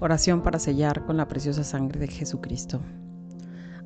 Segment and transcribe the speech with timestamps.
[0.00, 2.80] Oración para sellar con la preciosa sangre de Jesucristo.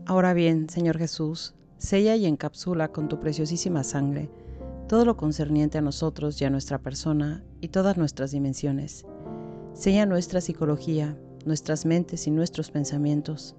[0.07, 4.31] Ahora bien, Señor Jesús, sella y encapsula con tu preciosísima sangre
[4.89, 9.07] todo lo concerniente a nosotros y a nuestra persona y todas nuestras dimensiones.
[9.73, 11.17] Sella nuestra psicología,
[11.47, 13.57] nuestras mentes y nuestros pensamientos.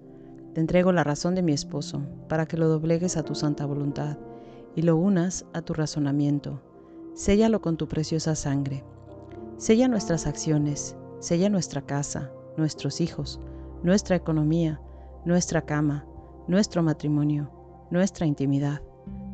[0.53, 4.17] Te entrego la razón de mi esposo para que lo doblegues a tu santa voluntad
[4.75, 6.61] y lo unas a tu razonamiento.
[7.15, 8.83] Séllalo con tu preciosa sangre.
[9.57, 13.39] Sella nuestras acciones, sella nuestra casa, nuestros hijos,
[13.83, 14.81] nuestra economía,
[15.25, 16.05] nuestra cama,
[16.47, 17.51] nuestro matrimonio,
[17.91, 18.81] nuestra intimidad,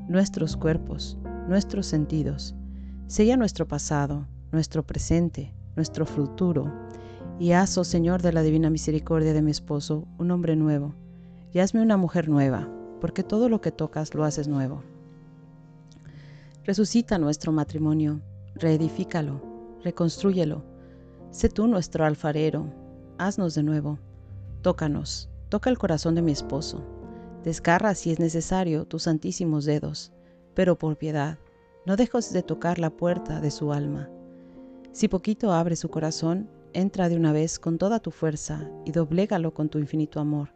[0.08, 1.18] nuestros cuerpos,
[1.48, 2.56] nuestros sentidos.
[3.08, 6.72] Sella nuestro pasado, nuestro presente, nuestro futuro.
[7.40, 10.94] Y haz, oh Señor de la divina misericordia de mi esposo, un hombre nuevo.
[11.54, 12.70] Y hazme una mujer nueva,
[13.02, 14.84] porque todo lo que tocas lo haces nuevo.
[16.64, 18.22] Resucita nuestro matrimonio,
[18.56, 19.42] reedifícalo,
[19.84, 20.64] reconstrúyelo.
[21.32, 22.72] Sé tú nuestro alfarero,
[23.26, 24.00] haznos de nuevo.
[24.62, 26.84] Tócanos, toca el corazón de mi esposo.
[27.44, 30.12] Desgarra, si es necesario, tus santísimos dedos,
[30.54, 31.38] pero por piedad,
[31.86, 34.10] no dejes de tocar la puerta de su alma.
[34.92, 39.54] Si poquito abre su corazón, entra de una vez con toda tu fuerza y doblégalo
[39.54, 40.50] con tu infinito amor,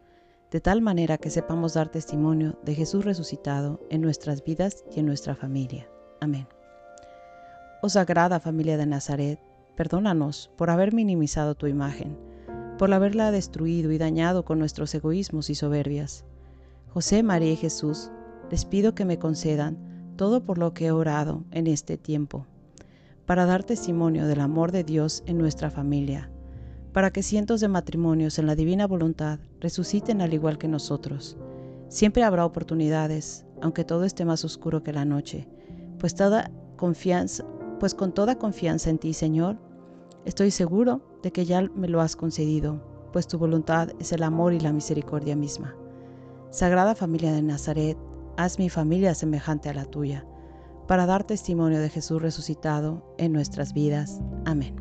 [0.52, 5.08] de tal manera que sepamos dar testimonio de Jesús resucitado en nuestras vidas y en
[5.08, 5.90] nuestra familia.
[6.22, 6.48] Amén.
[7.82, 9.40] Oh sagrada familia de Nazaret,
[9.76, 12.25] perdónanos por haber minimizado tu imagen
[12.78, 16.26] por haberla destruido y dañado con nuestros egoísmos y soberbias.
[16.94, 18.12] José, María y Jesús,
[18.52, 22.46] les pido que me concedan todo por lo que he orado en este tiempo,
[23.26, 26.30] para dar testimonio del amor de Dios en nuestra familia,
[26.94, 31.38] para que cientos de matrimonios en la divina voluntad resuciten al igual que nosotros.
[31.90, 35.48] Siempre habrá oportunidades, aunque todo esté más oscuro que la noche,
[36.00, 36.16] pues
[36.78, 37.46] confianza,
[37.80, 39.58] pues con toda confianza en ti, Señor,
[40.26, 44.54] Estoy seguro de que ya me lo has concedido, pues tu voluntad es el amor
[44.54, 45.76] y la misericordia misma.
[46.52, 47.98] Sagrada familia de Nazaret,
[48.38, 50.24] haz mi familia semejante a la tuya,
[50.88, 54.22] para dar testimonio de Jesús resucitado en nuestras vidas.
[54.46, 54.76] Amén.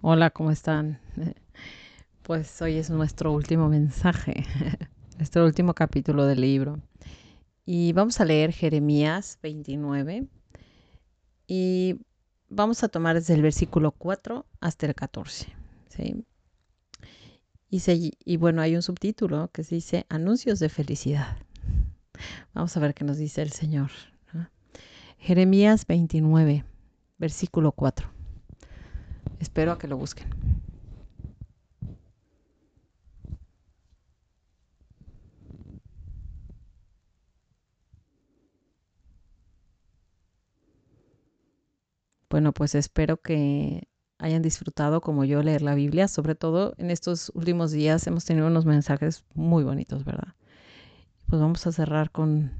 [0.00, 1.00] Hola, ¿cómo están?
[2.22, 4.44] Pues hoy es nuestro último mensaje,
[5.18, 6.78] nuestro último capítulo del libro.
[7.66, 10.26] Y vamos a leer Jeremías 29
[11.46, 12.00] y
[12.48, 15.52] vamos a tomar desde el versículo 4 hasta el 14.
[17.70, 21.36] Y, y bueno, hay un subtítulo que se dice Anuncios de felicidad.
[22.52, 23.90] Vamos a ver qué nos dice el Señor.
[25.18, 26.64] Jeremías 29,
[27.18, 28.08] versículo 4.
[29.40, 30.28] Espero a que lo busquen.
[42.34, 43.86] Bueno, pues espero que
[44.18, 46.08] hayan disfrutado como yo leer la Biblia.
[46.08, 50.34] Sobre todo en estos últimos días hemos tenido unos mensajes muy bonitos, ¿verdad?
[51.28, 52.50] Pues vamos a cerrar con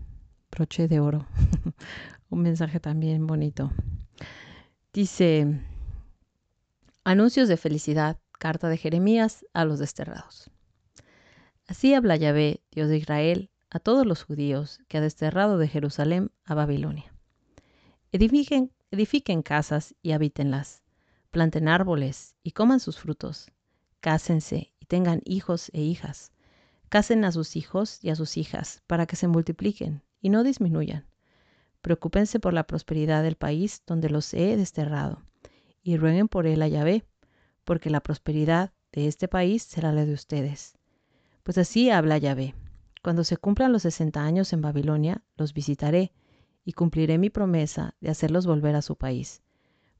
[0.52, 1.26] broche de oro.
[2.30, 3.72] Un mensaje también bonito.
[4.92, 5.60] Dice,
[7.02, 10.52] anuncios de felicidad, carta de Jeremías a los desterrados.
[11.66, 16.30] Así habla Yahvé, Dios de Israel, a todos los judíos que ha desterrado de Jerusalén
[16.44, 17.12] a Babilonia.
[18.12, 20.82] Edifiquen edifiquen casas y habítenlas,
[21.30, 23.50] planten árboles y coman sus frutos,
[24.00, 26.32] cásense y tengan hijos e hijas,
[26.88, 31.06] casen a sus hijos y a sus hijas para que se multipliquen y no disminuyan.
[31.82, 35.22] Preocúpense por la prosperidad del país donde los he desterrado
[35.82, 37.04] y rueguen por él a Yahvé,
[37.64, 40.78] porque la prosperidad de este país será la de ustedes.
[41.42, 42.54] Pues así habla Yahvé.
[43.02, 46.12] Cuando se cumplan los sesenta años en Babilonia, los visitaré
[46.64, 49.42] y cumpliré mi promesa de hacerlos volver a su país,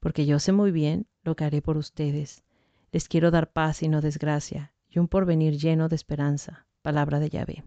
[0.01, 2.43] porque yo sé muy bien lo que haré por ustedes.
[2.91, 6.67] Les quiero dar paz y no desgracia, y un porvenir lleno de esperanza.
[6.83, 7.65] Palabra de Yahvé.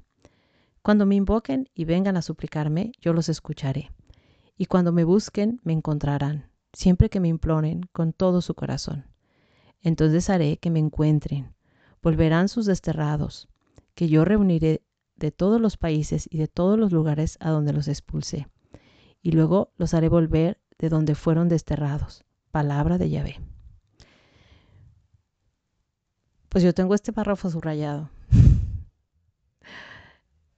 [0.81, 3.91] Cuando me invoquen y vengan a suplicarme, yo los escucharé.
[4.57, 9.05] Y cuando me busquen, me encontrarán, siempre que me imploren con todo su corazón.
[9.81, 11.55] Entonces haré que me encuentren.
[12.01, 13.49] Volverán sus desterrados,
[13.95, 14.83] que yo reuniré
[15.15, 18.47] de todos los países y de todos los lugares a donde los expulsé
[19.21, 22.23] y luego los haré volver de donde fueron desterrados.
[22.51, 23.39] Palabra de Yahvé.
[26.49, 28.09] Pues yo tengo este párrafo subrayado.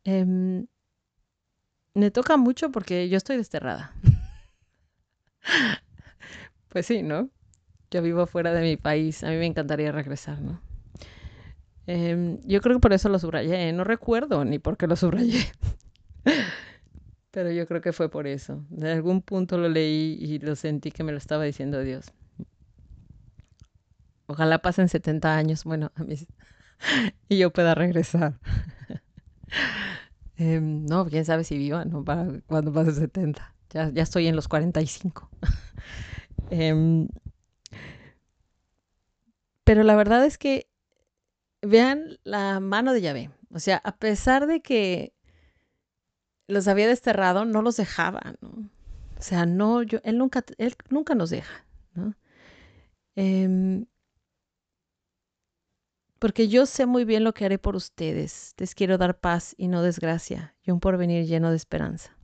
[0.05, 0.65] Em,
[1.93, 3.93] me toca mucho porque yo estoy desterrada.
[6.69, 7.29] pues sí, ¿no?
[7.91, 9.23] Yo vivo fuera de mi país.
[9.23, 10.61] A mí me encantaría regresar, ¿no?
[11.85, 13.71] Em, yo creo que por eso lo subrayé.
[13.73, 15.43] No recuerdo ni por qué lo subrayé.
[17.31, 18.65] Pero yo creo que fue por eso.
[18.75, 22.11] En algún punto lo leí y lo sentí que me lo estaba diciendo Dios.
[24.25, 26.27] Ojalá pasen 70 años, bueno, a mis...
[27.29, 28.39] y yo pueda regresar.
[30.37, 32.05] Em, no, quién sabe si viva, ¿no?
[32.05, 33.53] Para cuando pase 70.
[33.71, 35.29] Ya, ya estoy en los 45.
[36.49, 37.09] Em,
[39.65, 40.69] pero la verdad es que
[41.61, 43.31] vean la mano de Yahvé.
[43.51, 45.13] O sea, a pesar de que
[46.49, 48.69] los había desterrado, no los dejaba, ¿no?
[49.17, 52.15] O sea, no, yo, él nunca, él nunca nos deja, ¿no?
[53.15, 53.85] Em,
[56.19, 58.53] porque yo sé muy bien lo que haré por ustedes.
[58.57, 62.17] Les quiero dar paz y no desgracia, y un porvenir lleno de esperanza.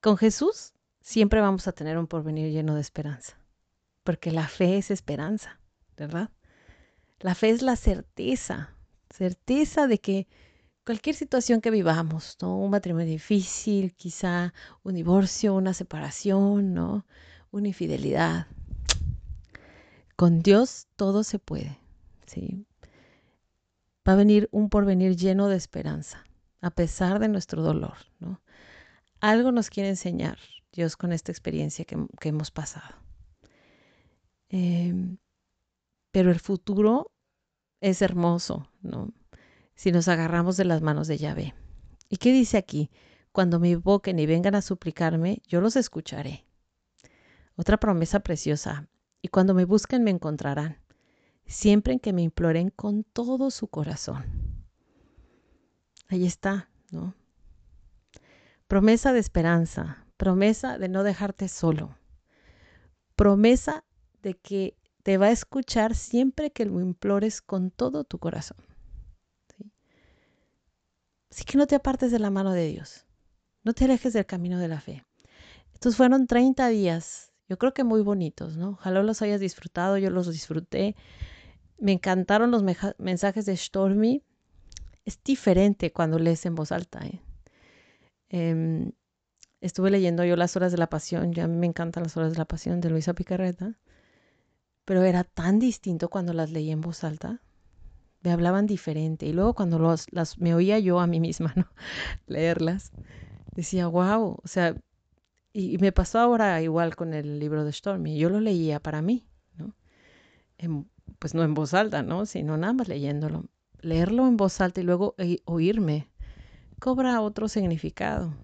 [0.00, 3.38] Con Jesús siempre vamos a tener un porvenir lleno de esperanza,
[4.02, 5.60] porque la fe es esperanza,
[5.96, 6.30] ¿verdad?
[7.20, 8.74] La fe es la certeza,
[9.10, 10.26] certeza de que
[10.84, 12.56] cualquier situación que vivamos, ¿no?
[12.58, 14.52] Un matrimonio difícil, quizá
[14.82, 17.06] un divorcio, una separación, ¿no?
[17.50, 18.46] Una infidelidad.
[20.16, 21.82] Con Dios todo se puede.
[24.08, 26.24] Va a venir un porvenir lleno de esperanza,
[26.60, 28.40] a pesar de nuestro dolor, ¿no?
[29.20, 30.38] Algo nos quiere enseñar
[30.72, 31.96] Dios con esta experiencia que,
[32.28, 32.96] hemos pasado.
[34.48, 35.18] Em,
[36.10, 37.12] pero el futuro
[37.80, 39.12] es hermoso, ¿no?
[39.82, 41.56] Si nos agarramos de las manos de Yahvé.
[42.08, 42.88] ¿Y qué dice aquí?
[43.32, 46.46] Cuando me invoquen y vengan a suplicarme, yo los escucharé.
[47.56, 48.86] Otra promesa preciosa.
[49.22, 50.78] Y cuando me busquen me encontrarán,
[51.46, 54.24] siempre en que me imploren con todo su corazón.
[56.06, 57.16] Ahí está, ¿no?
[58.68, 61.98] Promesa de esperanza, promesa de no dejarte solo,
[63.16, 63.82] promesa
[64.22, 68.71] de que te va a escuchar siempre que lo implores con todo tu corazón.
[71.32, 73.06] Así que no te apartes de la mano de Dios,
[73.64, 75.06] no te alejes del camino de la fe.
[75.72, 78.72] Estos fueron 30 días, yo creo que muy bonitos, ¿no?
[78.72, 80.94] Ojalá los hayas disfrutado, yo los disfruté.
[81.78, 82.62] Me encantaron los
[82.98, 84.22] mensajes de Stormy.
[85.06, 87.00] Es diferente cuando lees en voz alta.
[87.06, 87.22] ¿eh?
[88.28, 88.92] Em,
[89.62, 92.32] estuve leyendo yo las horas de la pasión, ya a mí me encantan las horas
[92.32, 93.78] de la pasión de Luisa Picarreta,
[94.84, 97.40] pero era tan distinto cuando las leí en voz alta,
[98.22, 99.78] me hablaban diferente y luego cuando
[100.10, 101.66] las me oía yo a mí misma, ¿no?
[102.26, 102.92] Leerlas,
[103.54, 104.74] decía, wow, o sea,
[105.52, 109.26] y, me pasó ahora igual con el libro de Stormy, yo lo leía para mí,
[109.56, 109.74] ¿no?
[111.18, 112.26] pues no en voz alta, ¿no?
[112.26, 113.44] Sino nada más leyéndolo.
[113.80, 116.08] Leerlo en voz alta y luego eh, oírme
[116.78, 118.34] cobra otro significado.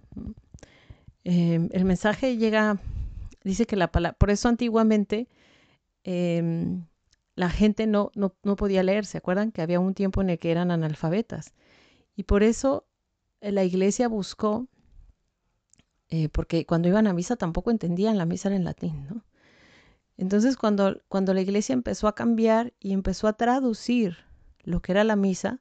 [1.25, 2.79] Em, el mensaje llega,
[3.43, 5.29] dice que la palabra, por eso antiguamente
[6.05, 6.85] em,
[7.39, 9.53] la gente no, no, podía leer, ¿se acuerdan?
[9.53, 11.55] Que había un tiempo en el que eran analfabetas.
[12.17, 12.85] Y por eso
[13.41, 14.67] eh, la iglesia buscó,
[16.09, 19.25] eh, porque cuando iban a misa tampoco entendían, la misa en latín, ¿no?
[20.17, 24.17] Entonces cuando, cuando la iglesia empezó a cambiar y empezó a traducir
[24.65, 25.61] lo que era la misa,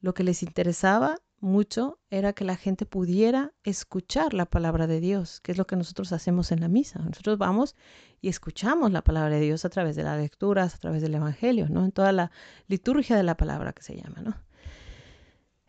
[0.00, 5.40] lo que les interesaba mucho era que la gente pudiera escuchar la palabra de Dios,
[5.40, 7.00] que es lo que nosotros hacemos en la misa.
[7.00, 7.76] Nosotros vamos
[8.20, 11.68] y escuchamos la palabra de Dios a través de las lecturas, a través del Evangelio,
[11.68, 11.84] ¿no?
[11.84, 12.30] En toda la
[12.68, 14.34] liturgia de la palabra que se llama, ¿no?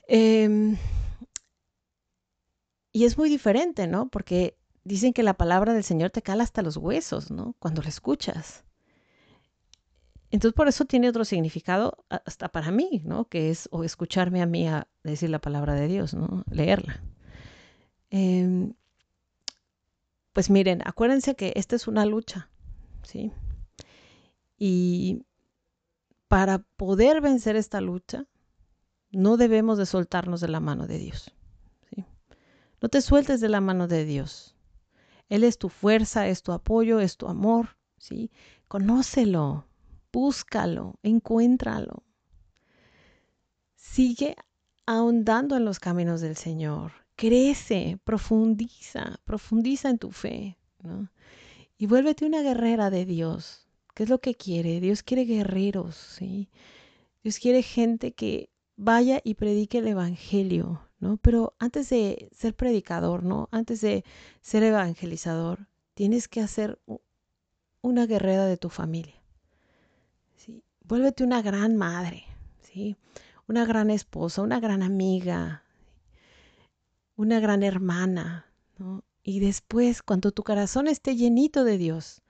[0.08, 0.78] Em,
[2.92, 4.10] y es muy diferente, ¿no?
[4.10, 7.56] Porque dicen que la palabra del Señor te cala hasta los huesos, ¿no?
[7.60, 8.64] Cuando la escuchas.
[10.34, 13.26] Entonces por eso tiene otro significado hasta para mí, ¿no?
[13.26, 16.44] Que es o escucharme a mí a decir la palabra de Dios, ¿no?
[16.50, 17.04] Leerla.
[18.10, 18.74] Em,
[20.34, 22.50] pues miren, acuérdense que esta es una lucha,
[23.04, 23.32] ¿sí?
[24.58, 25.24] Y
[26.28, 28.26] para poder vencer esta lucha,
[29.12, 31.32] no debemos de soltarnos de la mano de Dios.
[31.92, 32.06] ¿sí?
[32.82, 34.56] No te sueltes de la mano de Dios.
[35.30, 38.32] Él es tu fuerza, es tu apoyo, es tu amor, ¿sí?
[38.68, 39.68] Conócelo,
[40.14, 42.04] búscalo, encuéntralo.
[43.76, 44.36] Sigue
[44.86, 46.94] ahondando en los caminos del Señor.
[47.16, 51.10] Crece, profundiza, profundiza en tu fe, ¿no?
[51.78, 53.68] Y vuélvete una guerrera de Dios.
[53.94, 54.80] ¿Qué es lo que quiere?
[54.80, 56.50] Dios quiere guerreros, ¿sí?
[57.24, 61.18] Dios quiere gente que vaya y predique el Evangelio, ¿no?
[61.18, 63.50] Pero antes de ser predicador, ¿no?
[63.52, 64.04] Antes de
[64.42, 66.80] ser evangelizador, tienes que hacer
[67.82, 69.23] una guerrera de tu familia.
[70.84, 72.26] Vuélvete una gran madre,
[72.62, 72.96] ¿sí?
[73.48, 75.64] Una gran esposa, una gran amiga,
[77.16, 78.46] una gran hermana,
[78.78, 79.04] ¿no?
[79.24, 82.22] Y después, cuando tu corazón esté llenito de Dios,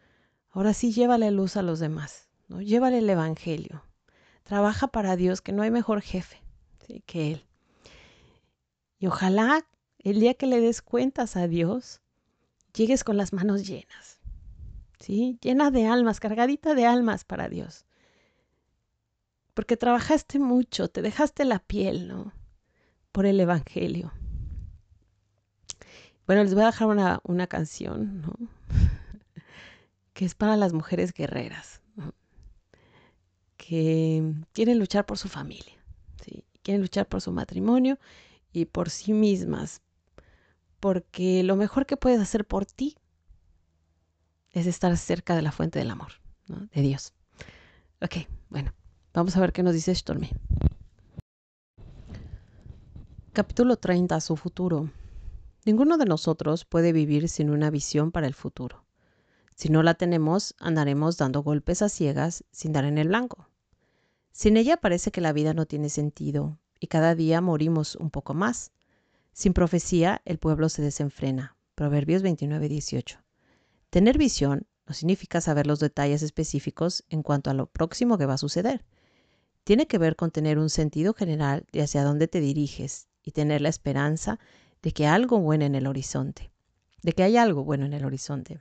[0.52, 2.62] ahora sí llévale luz a los demás, ¿no?
[2.62, 3.84] Llévale el Evangelio.
[4.44, 6.44] Trabaja para Dios, que no hay mejor jefe
[7.06, 7.46] que Él.
[9.00, 9.66] Y ojalá
[10.00, 12.02] el día que le des cuentas a Dios,
[12.74, 14.20] llegues con las manos llenas,
[15.00, 15.38] ¿sí?
[15.42, 17.86] Llena de almas, cargadita de almas para Dios.
[19.54, 22.34] Porque trabajaste mucho, te dejaste la piel, ¿no?
[23.12, 24.12] Por el Evangelio.
[26.26, 28.34] Bueno, les voy a dejar una, una canción, ¿no?
[30.14, 32.14] que es para las mujeres guerreras, ¿no?
[33.58, 35.74] que quieren luchar por su familia,
[36.24, 36.46] ¿sí?
[36.62, 38.00] quieren luchar por su matrimonio
[38.52, 39.82] y por sí mismas,
[40.80, 42.98] porque lo mejor que puedes hacer por ti
[44.52, 46.14] es estar cerca de la fuente del amor,
[46.48, 46.68] ¿no?
[46.74, 47.14] de Dios.
[48.02, 48.74] Ok, bueno,
[49.14, 50.30] vamos a ver qué nos dice Stormy.
[53.32, 54.20] Capítulo 30.
[54.22, 54.90] Su futuro.
[55.66, 58.84] Ninguno de nosotros puede vivir sin una visión para el futuro.
[59.56, 63.48] Si no la tenemos, andaremos dando golpes a ciegas sin dar en el blanco.
[64.32, 68.34] Sin ella parece que la vida no tiene sentido y cada día morimos un poco
[68.34, 68.72] más.
[69.32, 71.56] Sin profecía, el pueblo se desenfrena.
[71.76, 73.20] Proverbios 29, 18.
[73.90, 78.34] Tener visión no significa saber los detalles específicos en cuanto a lo próximo que va
[78.34, 78.84] a suceder.
[79.64, 83.62] Tiene que ver con tener un sentido general de hacia dónde te diriges y tener
[83.62, 84.40] la esperanza
[84.82, 86.52] de que algo bueno en el horizonte,
[87.02, 88.60] de que hay algo bueno en el horizonte.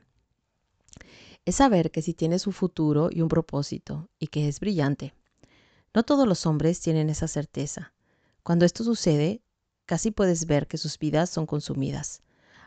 [1.45, 5.13] Es saber que si tienes un futuro y un propósito y que es brillante.
[5.93, 7.93] No todos los hombres tienen esa certeza.
[8.45, 9.43] Cuando esto sucede,
[9.87, 12.23] casi puedes ver que sus vidas son consumidas.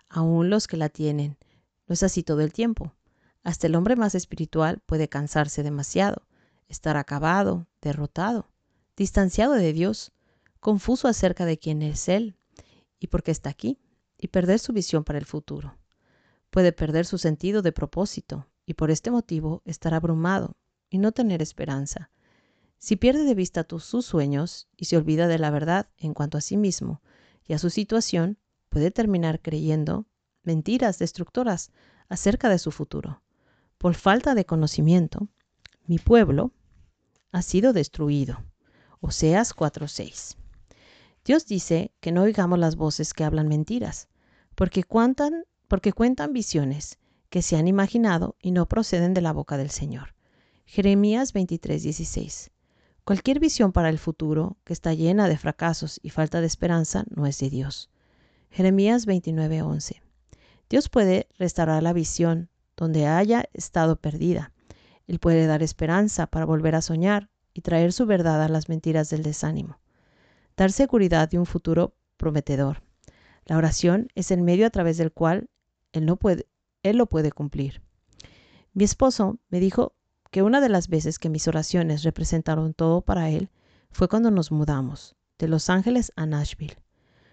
[0.10, 1.38] Aún los que la tienen.
[1.88, 2.94] No es así todo el tiempo.
[3.44, 6.24] Hasta el hombre más espiritual puede cansarse demasiado,
[6.68, 8.50] estar acabado, derrotado,
[8.96, 10.12] distanciado de Dios,
[10.60, 12.36] confuso acerca de quién es Él
[13.00, 13.80] y por qué está aquí,
[14.18, 15.78] y perder su visión para el futuro.
[16.50, 20.56] Puede perder su sentido de propósito y por este motivo estar abrumado
[20.90, 22.10] y no tener esperanza.
[22.78, 26.42] Si pierde de vista sus sueños y se olvida de la verdad en cuanto a
[26.42, 27.02] sí mismo
[27.48, 28.38] y a su situación,
[28.70, 30.06] puede terminar creyendo
[30.44, 31.72] mentiras destructoras
[32.08, 33.22] acerca de su futuro.
[33.78, 35.28] Por falta de conocimiento,
[35.88, 36.52] mi pueblo
[37.32, 38.44] ha sido destruido.
[39.02, 40.38] Oseas 4:6.
[41.24, 44.08] Dios dice que no oigamos las voces que hablan mentiras,
[44.56, 46.98] porque cuentan, porque cuentan visiones
[47.30, 50.16] que se han imaginado y no proceden de la boca del Señor.
[50.66, 52.52] Jeremías 23:16.
[53.04, 57.28] Cualquier visión para el futuro que está llena de fracasos y falta de esperanza no
[57.28, 57.92] es de Dios.
[58.50, 60.02] Jeremías 29:11.
[60.70, 64.52] Dios puede restaurar la visión donde haya estado perdida.
[65.08, 69.10] Él puede dar esperanza para volver a soñar y traer su verdad a las mentiras
[69.10, 69.80] del desánimo.
[70.58, 72.82] Dar seguridad de un futuro prometedor.
[73.46, 75.50] La oración es el medio a través del cual
[75.92, 76.48] él, no puede,
[76.84, 77.82] él lo puede cumplir.
[78.74, 79.96] Mi esposo me dijo
[80.32, 83.50] que una de las veces que mis oraciones representaron todo para él
[83.92, 86.78] fue cuando nos mudamos de Los Ángeles a Nashville.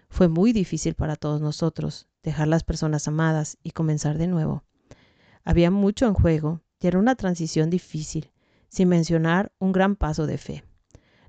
[0.09, 4.63] Fue muy difícil para todos nosotros dejar las personas amadas y comenzar de nuevo.
[5.43, 8.31] Había mucho en juego era una transición difícil,
[8.69, 10.63] sin mencionar un gran paso de fe.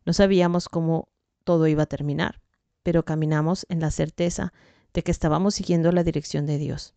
[0.05, 1.09] No sabíamos cómo
[1.45, 2.41] todo iba a terminar,
[2.83, 4.53] pero caminamos en la certeza
[4.93, 6.95] de que estábamos siguiendo la dirección de Dios.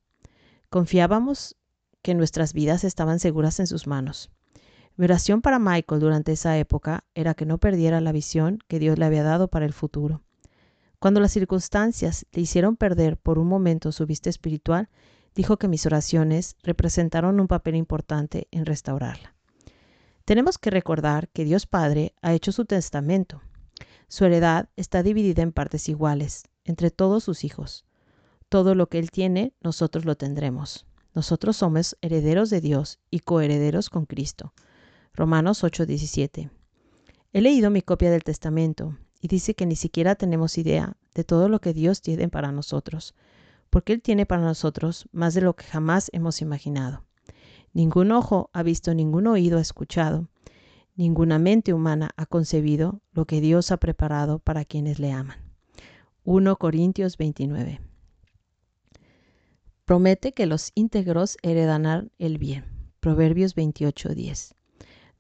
[0.69, 1.55] Confiábamos
[2.01, 4.29] que nuestras vidas estaban seguras en sus manos.
[4.95, 8.97] Mi oración para Michael durante esa época era que no perdiera la visión que Dios
[8.97, 10.23] le había dado para el futuro.
[10.99, 14.89] Cuando las circunstancias le hicieron perder por un momento su vista espiritual,
[15.35, 19.35] dijo que mis oraciones representaron un papel importante en restaurarla.
[20.25, 23.41] Tenemos que recordar que Dios Padre ha hecho su testamento.
[24.07, 27.85] Su heredad está dividida en partes iguales entre todos sus hijos.
[28.49, 30.85] Todo lo que Él tiene, nosotros lo tendremos.
[31.13, 34.53] Nosotros somos herederos de Dios y coherederos con Cristo.
[35.13, 36.51] Romanos 8:17.
[37.33, 41.49] He leído mi copia del Testamento y dice que ni siquiera tenemos idea de todo
[41.49, 43.15] lo que Dios tiene para nosotros,
[43.69, 47.03] porque Él tiene para nosotros más de lo que jamás hemos imaginado.
[47.73, 50.29] Ningún ojo ha visto, ningún oído ha escuchado,
[50.95, 55.37] ninguna mente humana ha concebido lo que Dios ha preparado para quienes le aman.
[56.23, 57.81] 1 Corintios 29.
[59.85, 62.65] Promete que los íntegros heredarán el bien.
[62.99, 64.57] Proverbios 28:10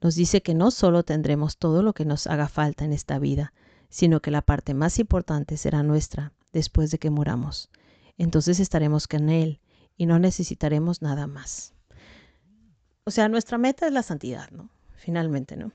[0.01, 3.53] nos dice que no solo tendremos todo lo que nos haga falta en esta vida,
[3.89, 7.69] sino que la parte más importante será nuestra después de que muramos.
[8.17, 9.59] Entonces estaremos con Él
[9.95, 11.73] y no necesitaremos nada más.
[13.03, 14.69] O sea, nuestra meta es la santidad, ¿no?
[14.95, 15.71] Finalmente, ¿no?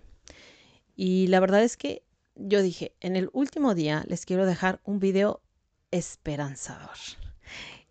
[0.94, 4.99] Y la verdad es que yo dije, en el último día les quiero dejar un
[4.99, 5.42] video
[5.90, 6.96] esperanzador.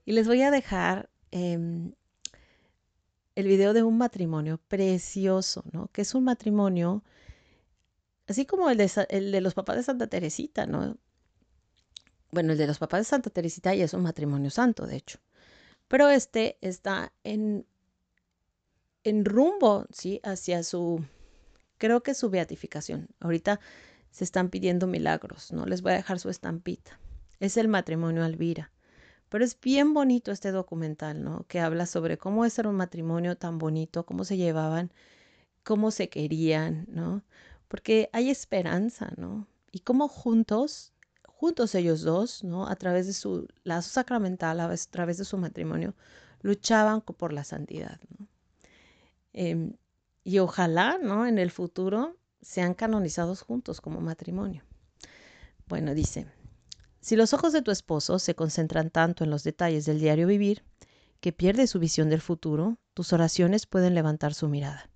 [0.05, 1.91] Y les voy a dejar eh,
[3.35, 5.87] el video de un matrimonio precioso, ¿no?
[5.87, 7.03] Que es un matrimonio,
[8.27, 10.97] así como el de, el de los papás de Santa Teresita, ¿no?
[12.31, 15.19] Bueno, el de los papás de Santa Teresita ya es un matrimonio santo, de hecho.
[15.87, 17.65] Pero este está en,
[19.03, 20.21] en rumbo, ¿sí?
[20.23, 21.03] Hacia su,
[21.77, 23.09] creo que su beatificación.
[23.19, 23.59] Ahorita
[24.09, 25.65] se están pidiendo milagros, ¿no?
[25.65, 26.99] Les voy a dejar su estampita.
[27.39, 28.71] Es el matrimonio Alvira.
[29.29, 31.45] Pero es bien bonito este documental, ¿no?
[31.47, 34.91] Que habla sobre cómo es ser un matrimonio tan bonito, cómo se llevaban,
[35.63, 37.23] cómo se querían, ¿no?
[37.67, 39.47] Porque hay esperanza, ¿no?
[39.71, 40.90] Y cómo juntos
[41.41, 42.67] juntos ellos dos, ¿no?
[42.67, 45.95] A través de su lazo sacramental, a través de su matrimonio,
[46.43, 47.99] luchaban por la santidad.
[49.33, 49.73] Em,
[50.23, 51.25] y ojalá, ¿no?
[51.25, 54.63] En el futuro sean canonizados juntos como matrimonio.
[55.67, 56.27] Bueno, dice,
[56.99, 60.63] si los ojos de tu esposo se concentran tanto en los detalles del diario vivir,
[61.21, 64.91] que pierde su visión del futuro, tus oraciones pueden levantar su mirada.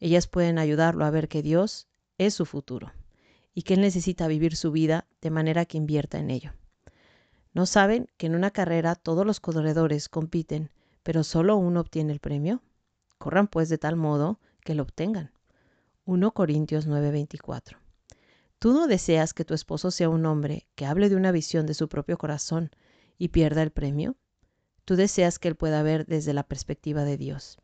[0.00, 1.88] Ellas pueden ayudarlo a ver que Dios
[2.18, 2.92] es su futuro
[3.54, 6.52] y que él necesita vivir su vida de manera que invierta en ello.
[7.54, 10.70] ¿No saben que en una carrera todos los corredores compiten,
[11.02, 12.62] pero solo uno obtiene el premio?
[13.18, 15.32] Corran pues de tal modo que lo obtengan.
[16.04, 17.78] 1 Corintios 9:24.
[18.58, 21.74] ¿Tú no deseas que tu esposo sea un hombre que hable de una visión de
[21.74, 22.70] su propio corazón
[23.18, 24.16] y pierda el premio?
[24.84, 27.58] Tú deseas que él pueda ver desde la perspectiva de Dios.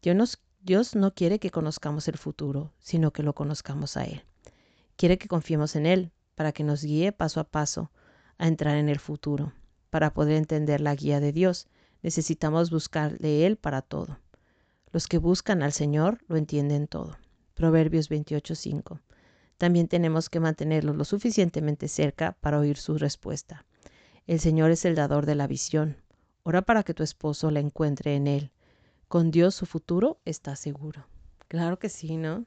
[0.00, 4.27] Dios, Dios no quiere que conozcamos el futuro, sino que lo conozcamos a Él.
[4.98, 7.92] Quiere que confiemos en Él para que nos guíe paso a paso
[8.36, 9.52] a entrar en el futuro.
[9.90, 11.68] Para poder entender la guía de Dios,
[12.02, 14.18] necesitamos buscar de Él para todo.
[14.90, 17.16] Los que buscan al Señor lo entienden todo.
[17.54, 19.00] Proverbios 28:5.
[19.56, 23.66] También tenemos que mantenerlo lo suficientemente cerca para oír su respuesta.
[24.26, 25.96] El Señor es el dador de la visión.
[26.42, 28.50] Ora para que tu esposo la encuentre en Él.
[29.06, 31.06] Con Dios su futuro está seguro.
[31.46, 32.46] Claro que sí, ¿no?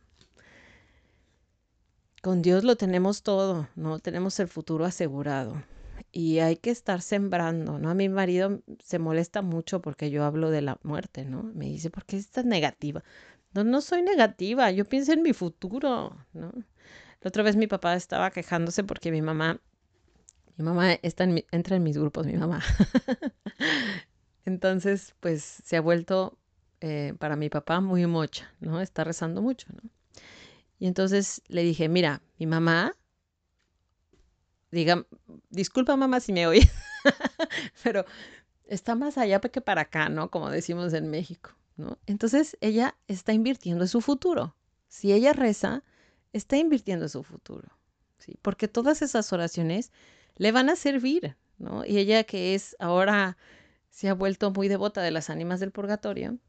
[2.22, 4.00] Con Dios lo tenemos todo, ¿no?
[4.00, 5.64] Tenemos el futuro asegurado.
[6.12, 7.90] Y hay que estar sembrando, ¿no?
[7.90, 11.44] A mi marido se molesta mucho porque yo hablo de la muerte, ¿no?
[11.44, 13.04] Me dice, ¿por qué estás negativa?
[13.54, 16.52] No, no soy negativa, yo pienso en mi futuro, ¿no?
[17.22, 19.60] La otra vez mi papá estaba quejándose porque mi mamá,
[20.58, 22.62] mi mamá está entra en mis grupos, mi mamá.
[24.46, 26.38] Entonces, pues se ha vuelto
[26.82, 28.82] eh, para mi papá muy mocha, ¿no?
[28.82, 29.90] Está rezando mucho, ¿no?
[30.82, 32.98] Y entonces le dije, mira, mi mamá,
[34.72, 35.06] diga,
[35.52, 36.68] disculpa mamá si me oye,
[37.84, 38.04] pero
[38.66, 40.32] está más allá que para acá, ¿no?
[40.32, 42.00] Como decimos en México, ¿no?
[42.08, 44.56] Entonces ella está invirtiendo en su futuro.
[44.88, 45.84] Si ella reza,
[46.34, 47.70] está invirtiendo en su futuro,
[48.18, 48.40] ¿sí?
[48.42, 49.92] Porque todas esas oraciones
[50.36, 51.86] le van a servir, ¿no?
[51.86, 53.38] Y ella que es ahora
[53.92, 56.40] se ha vuelto muy devota de las ánimas del purgatorio,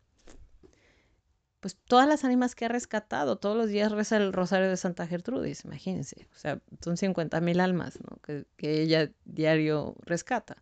[1.63, 5.07] pues todas las ánimas que ha rescatado, todos los días reza el rosario de Santa
[5.07, 8.19] Gertrudis, imagínense, o sea, son 50 mil almas ¿no?
[8.21, 10.57] que, ella diario rescata.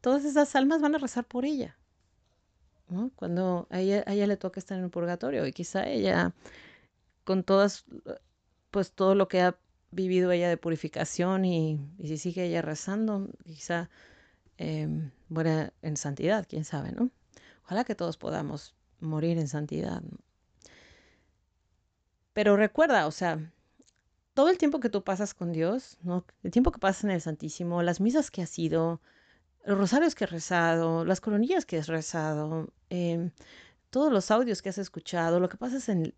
[0.00, 1.78] Todas esas almas van a rezar por ella,
[3.14, 6.34] cuando a ella, le toca estar en el purgatorio y quizá ella,
[7.22, 7.84] con todas,
[8.72, 9.56] pues todo lo que ha
[9.92, 13.90] vivido ella de purificación y, si sigue ella rezando, quizá
[14.58, 14.88] eh,
[15.28, 17.10] muera en santidad, quién sabe, ¿no?
[17.64, 20.02] Ojalá que todos podamos morir en santidad.
[22.32, 23.52] Pero recuerda, o sea,
[24.34, 26.26] todo el tiempo que tú pasas con Dios, ¿no?
[26.42, 29.00] el tiempo que pasas en el Santísimo, las misas que has ido,
[29.64, 33.30] los rosarios que has rezado, las coronillas que has rezado, em,
[33.88, 36.14] todos los audios que has escuchado, lo que pasas en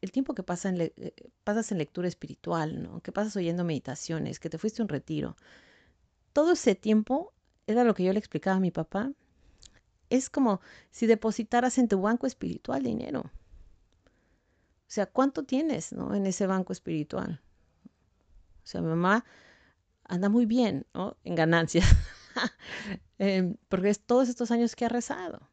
[0.00, 3.00] el tiempo que pasa en eh, pasas en lectura espiritual, ¿no?
[3.00, 5.36] que pasas oyendo meditaciones, que te fuiste a un retiro.
[6.32, 7.32] Todo ese tiempo
[7.66, 9.12] era lo que yo le explicaba a mi papá
[10.12, 13.20] es como si depositaras en tu banco espiritual dinero.
[13.20, 16.14] O sea, ¿cuánto tienes ¿no?
[16.14, 17.40] en ese banco espiritual?
[18.62, 19.24] O sea, mamá
[20.04, 21.16] anda muy bien ¿no?
[21.24, 21.86] en ganancias,
[23.18, 25.48] em, porque es todos estos años que ha rezado.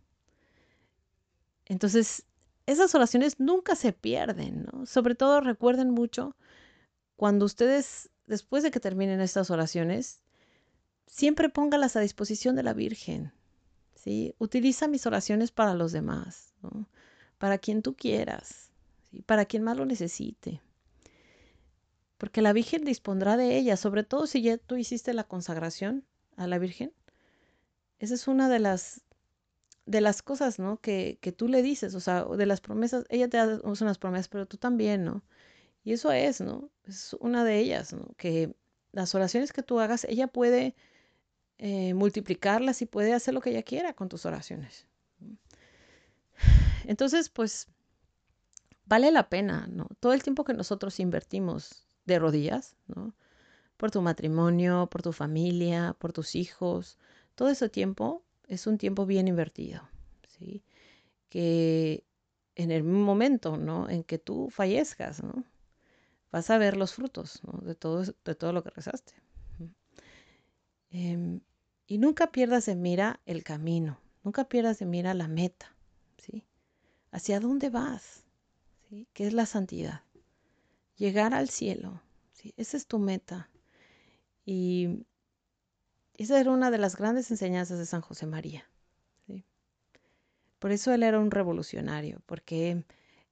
[1.66, 2.26] Entonces,
[2.66, 4.86] esas oraciones nunca se pierden, ¿no?
[4.86, 6.36] Sobre todo recuerden mucho
[7.16, 10.22] cuando ustedes, después de que terminen estas oraciones,
[11.08, 13.32] siempre póngalas a disposición de la Virgen.
[14.04, 14.34] ¿Sí?
[14.40, 16.54] Utiliza mis oraciones para los demás,
[17.38, 18.72] Para quien tú quieras,
[19.26, 20.62] Para quien más lo necesite.
[22.18, 26.04] Porque la Virgen dispondrá de ella, sobre todo si ya tú hiciste la consagración
[26.36, 26.92] a la Virgen.
[28.00, 29.02] Esa es una de las
[29.86, 30.80] de las cosas, ¿no?
[30.80, 34.28] Que, que tú le dices, o sea, de las promesas, ella te da unas promesas,
[34.28, 35.24] pero tú también, ¿no?
[35.84, 36.70] Y eso es, ¿no?
[36.86, 38.14] Es una de ellas, ¿no?
[38.18, 38.54] Que
[38.92, 40.76] las oraciones que tú hagas, ella puede
[41.60, 44.88] eh, multiplicarlas y puede hacer lo que ella quiera con tus oraciones.
[46.86, 47.68] Entonces, pues,
[48.86, 49.88] vale la pena, ¿no?
[50.00, 53.14] Todo el tiempo que nosotros invertimos de rodillas, ¿no?
[53.80, 56.98] por tu matrimonio, por tu familia, por tus hijos.
[57.36, 59.90] Todo ese tiempo es un tiempo bien invertido,
[60.28, 60.66] ¿sí?
[61.30, 62.04] Que
[62.56, 63.90] en el momento, ¿no?
[63.90, 65.46] En que tú fallezcas, ¿no?
[66.30, 69.14] Vas a ver los frutos de, todo, de todo lo que rezaste.
[70.92, 71.40] Em,
[71.90, 75.76] y nunca pierdas de mira el camino, nunca pierdas de mira la meta,
[76.20, 76.46] ¿sí?
[77.12, 78.24] ¿Hacia dónde vas?
[78.88, 79.08] ¿Sí?
[79.12, 80.04] ¿Qué es la santidad?
[80.98, 82.00] Llegar al cielo,
[82.34, 82.54] ¿sí?
[82.58, 83.50] Esa es tu meta.
[84.46, 85.04] Y
[86.14, 88.70] esa era una de las grandes enseñanzas de San José María.
[90.60, 92.84] Por eso él era un revolucionario, porque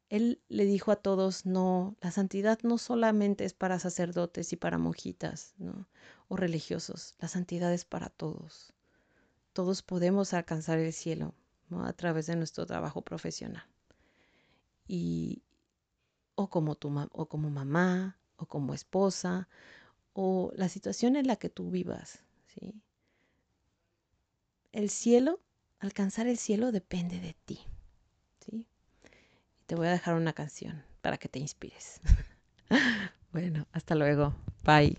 [0.10, 4.78] él le dijo a todos, no, la santidad no solamente es para sacerdotes y para
[4.78, 5.88] monjitas ¿no?
[6.30, 8.74] o religiosos, la santidad es para todos.
[9.54, 11.34] Todos podemos alcanzar el cielo
[11.72, 13.65] a través de nuestro trabajo profesional.
[14.88, 15.41] Y,
[16.36, 19.50] o, como tu, o como mamá, o como esposa,
[20.13, 22.24] o la situación en la que tú vivas.
[22.48, 22.82] ¿sí?
[24.72, 25.41] El cielo,
[25.80, 27.60] alcanzar el cielo depende de ti.
[29.68, 32.00] Te voy a dejar una canción para que te inspires.
[33.34, 34.34] bueno, hasta luego.
[34.64, 34.98] Bye.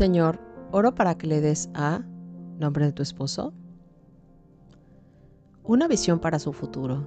[0.00, 0.40] Señor,
[0.72, 2.00] oro para que le des a
[2.58, 3.52] nombre de tu esposo
[5.62, 7.06] una visión para su futuro.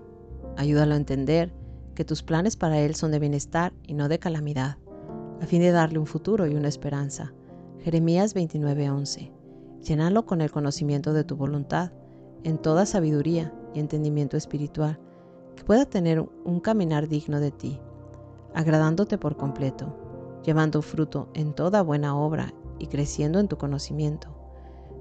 [0.58, 1.52] Ayúdalo a entender
[1.96, 4.78] que tus planes para él son de bienestar y no de calamidad,
[5.42, 7.34] a fin de darle un futuro y una esperanza.
[7.80, 9.32] Jeremías 29:11.
[9.82, 11.94] Llénalo con el conocimiento de tu voluntad,
[12.44, 15.00] en toda sabiduría y entendimiento espiritual,
[15.56, 17.82] que pueda tener un caminar digno de ti,
[18.54, 19.98] agradándote por completo
[20.44, 24.30] llevando fruto en toda buena obra y creciendo en tu conocimiento.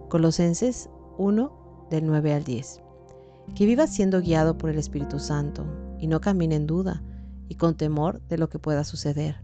[0.08, 2.82] Colosenses 1 del 9 al 10.
[3.54, 5.64] Que vivas siendo guiado por el Espíritu Santo
[5.98, 7.02] y no camine en duda
[7.48, 9.42] y con temor de lo que pueda suceder.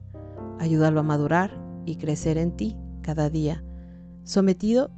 [0.59, 3.63] Ayúdalo a madurar y crecer en ti cada día,
[4.25, 4.91] sometido,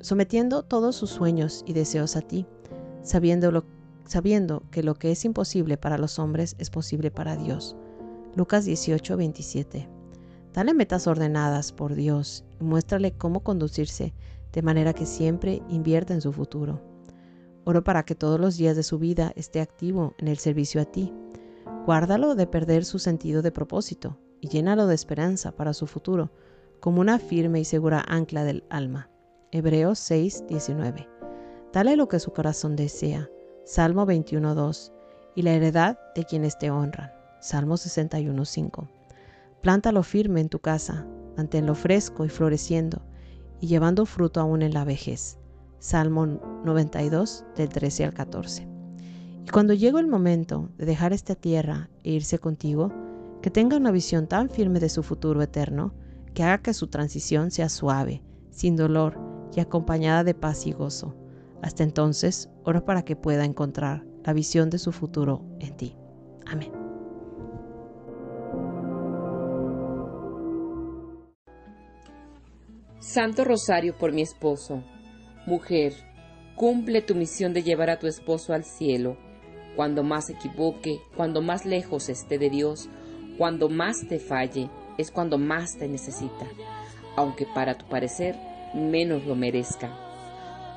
[0.00, 2.46] sometiendo todos sus sueños y deseos a ti,
[3.02, 3.64] sabiendo,
[4.06, 7.76] sabiendo que lo que es imposible para los hombres es posible para Dios.
[8.36, 9.88] Lucas 18, 27.
[10.52, 14.14] Dale metas ordenadas por Dios muéstrale cómo conducirse
[14.52, 16.80] de manera que siempre invierta en su futuro.
[17.64, 20.84] Oro para que todos los días de su vida esté activo en el servicio a
[20.84, 21.12] ti.
[21.86, 26.30] Guárdalo de perder su sentido de propósito y llénalo de esperanza para su futuro,
[26.80, 29.08] como una firme y segura ancla del alma.
[29.50, 31.08] Hebreos 6, 19.
[31.72, 33.30] Dale lo que su corazón desea.
[33.64, 34.92] Salmo 21.2.
[35.34, 37.10] Y la heredad de quienes te honran.
[37.40, 38.88] Salmo 61.5.
[39.62, 43.02] Plántalo firme en tu casa, manténlo fresco y floreciendo,
[43.60, 45.38] y llevando fruto aún en la vejez.
[45.78, 46.26] Salmo
[46.64, 48.68] 92 del 13 al 14.
[49.46, 52.92] Y cuando llegue el momento de dejar esta tierra e irse contigo,
[53.42, 55.92] que tenga una visión tan firme de su futuro eterno,
[56.32, 59.18] que haga que su transición sea suave, sin dolor
[59.54, 61.14] y acompañada de paz y gozo.
[61.62, 65.96] Hasta entonces, oro para que pueda encontrar la visión de su futuro en ti.
[66.46, 66.83] Amén.
[73.06, 74.82] Santo Rosario por mi esposo.
[75.44, 75.92] Mujer,
[76.56, 79.18] cumple tu misión de llevar a tu esposo al cielo.
[79.76, 82.88] Cuando más equivoque, cuando más lejos esté de Dios,
[83.36, 86.46] cuando más te falle, es cuando más te necesita,
[87.14, 88.36] aunque para tu parecer
[88.74, 89.94] menos lo merezca.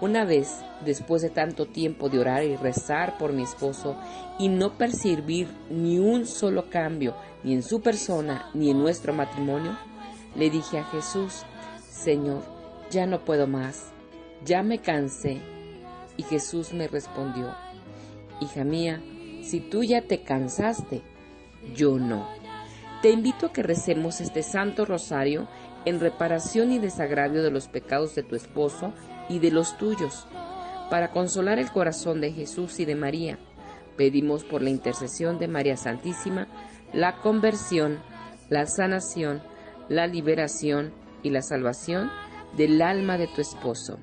[0.01, 3.95] Una vez, después de tanto tiempo de orar y rezar por mi esposo
[4.37, 9.77] y no percibir ni un solo cambio, ni en su persona, ni en nuestro matrimonio,
[10.35, 11.45] le dije a Jesús,
[11.97, 12.43] Señor,
[12.91, 13.91] ya no puedo más,
[14.45, 15.41] ya me cansé.
[16.15, 17.55] Y Jesús me respondió,
[18.39, 19.01] Hija mía,
[19.41, 21.01] si tú ya te cansaste,
[21.75, 22.27] yo no.
[23.01, 25.47] Te invito a que recemos este Santo Rosario
[25.85, 28.93] en reparación y desagravio de los pecados de tu esposo
[29.29, 30.27] y de los tuyos.
[30.89, 33.39] Para consolar el corazón de Jesús y de María,
[33.97, 36.47] pedimos por la intercesión de María Santísima
[36.93, 37.99] la conversión,
[38.49, 39.41] la sanación,
[39.89, 42.09] la liberación y la salvación
[42.55, 43.99] del alma de tu esposo.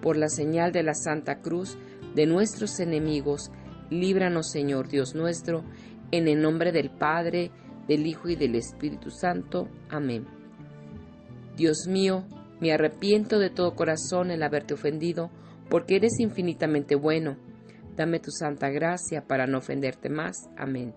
[0.00, 1.76] Por la señal de la Santa Cruz
[2.14, 3.50] de nuestros enemigos,
[3.90, 5.64] líbranos Señor Dios nuestro,
[6.10, 7.50] en el nombre del Padre,
[7.86, 9.68] del Hijo y del Espíritu Santo.
[9.88, 10.26] Amén.
[11.56, 12.24] Dios mío,
[12.60, 15.30] me arrepiento de todo corazón en haberte ofendido,
[15.68, 17.36] porque eres infinitamente bueno.
[17.96, 20.48] Dame tu santa gracia para no ofenderte más.
[20.56, 20.94] Amén.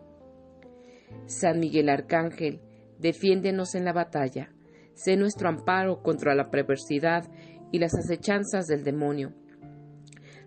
[1.25, 2.61] San Miguel Arcángel,
[2.99, 4.53] defiéndenos en la batalla
[4.93, 7.29] sé nuestro amparo contra la perversidad
[7.71, 9.33] y las acechanzas del demonio.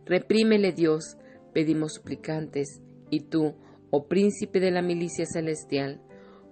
[0.07, 1.17] Reprímele Dios,
[1.53, 2.81] pedimos suplicantes,
[3.11, 3.55] y tú,
[3.91, 6.03] oh príncipe de la milicia celestial,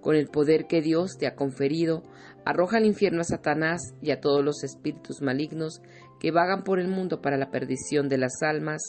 [0.00, 2.02] con el poder que Dios te ha conferido,
[2.44, 5.80] arroja al infierno a Satanás y a todos los espíritus malignos
[6.18, 8.82] que vagan por el mundo para la perdición de las almas.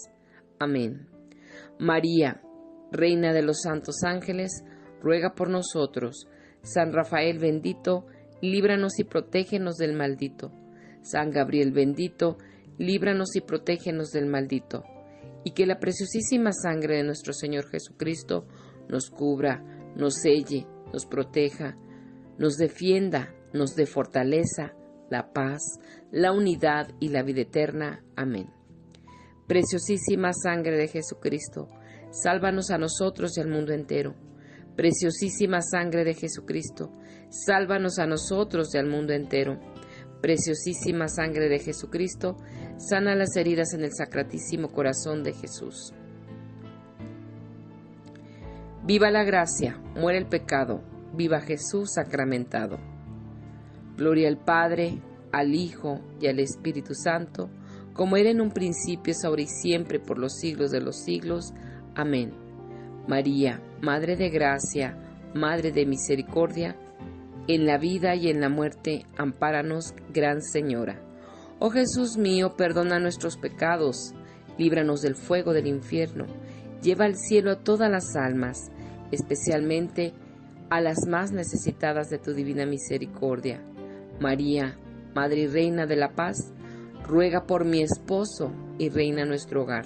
[0.60, 1.08] Amén.
[1.80, 2.42] María,
[2.92, 4.64] Reina de los santos ángeles,
[5.02, 6.28] ruega por nosotros.
[6.62, 8.06] San Rafael bendito,
[8.44, 10.52] líbranos y protégenos del maldito.
[11.02, 12.38] San Gabriel bendito,
[12.78, 14.84] líbranos y protégenos del maldito.
[15.46, 18.46] Y que la preciosísima sangre de nuestro Señor Jesucristo
[18.90, 19.64] nos cubra,
[19.96, 21.78] nos selle, nos proteja,
[22.38, 24.74] nos defienda, nos dé fortaleza,
[25.10, 25.80] la paz,
[26.12, 28.04] la unidad y la vida eterna.
[28.18, 28.50] Amén.
[29.48, 31.70] Preciosísima sangre de Jesucristo,
[32.12, 34.16] sálvanos a nosotros y al mundo entero.
[34.76, 36.92] Preciosísima sangre de Jesucristo,
[37.30, 39.60] sálvanos a nosotros y al mundo entero.
[40.22, 42.38] Preciosísima sangre de Jesucristo,
[42.78, 45.94] sana las heridas en el sacratísimo corazón de Jesús.
[48.86, 50.82] Viva la gracia, muere el pecado,
[51.14, 52.80] viva Jesús sacramentado.
[53.96, 57.50] Gloria al Padre, al Hijo y al Espíritu Santo,
[57.94, 61.54] como era en un principio, es ahora y siempre, por los siglos de los siglos.
[61.96, 62.34] Amén.
[63.08, 64.98] María, Madre de Gracia,
[65.34, 66.78] Madre de Misericordia,
[67.50, 71.02] en la vida y en la muerte, ampáranos, Gran Señora.
[71.60, 74.14] Oh Jesús mío, perdona nuestros pecados,
[74.58, 76.28] líbranos del fuego del infierno,
[76.82, 78.72] lleva al cielo a todas las almas,
[79.12, 80.14] especialmente
[80.70, 83.62] a las más necesitadas de tu divina misericordia.
[84.18, 84.78] María,
[85.14, 86.54] Madre y Reina de la Paz,
[87.06, 89.86] ruega por mi esposo y reina nuestro hogar.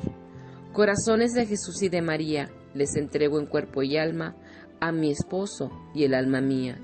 [0.71, 4.35] Corazones de Jesús y de María, les entrego en cuerpo y alma
[4.79, 6.79] a mi esposo y el alma mía.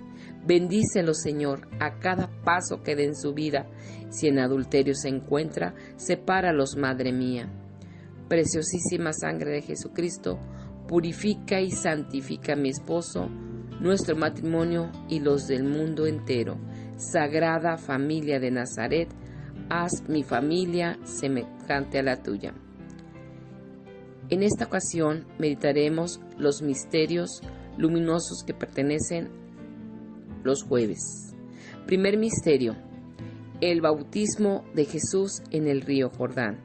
[0.45, 3.67] Bendícelo, Señor, a cada paso que dé en su vida.
[4.09, 7.49] Si en adulterio se encuentra, sepáralos, Madre mía.
[8.27, 10.39] Preciosísima sangre de Jesucristo,
[10.87, 13.29] purifica y santifica a mi esposo,
[13.79, 16.57] nuestro matrimonio y los del mundo entero.
[16.97, 19.09] Sagrada familia de Nazaret,
[19.69, 22.53] haz mi familia semejante a la tuya.
[24.33, 27.43] En esta ocasión meditaremos los misterios
[27.77, 29.29] luminosos que pertenecen
[30.43, 31.35] los jueves.
[31.85, 32.75] Primer misterio,
[33.61, 36.63] el bautismo de Jesús en el río Jordán.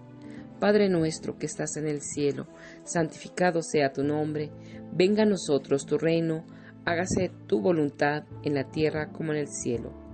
[0.58, 2.46] Padre nuestro que estás en el cielo,
[2.84, 4.50] santificado sea tu nombre,
[4.94, 6.46] venga a nosotros tu reino,
[6.86, 10.07] hágase tu voluntad en la tierra como en el cielo.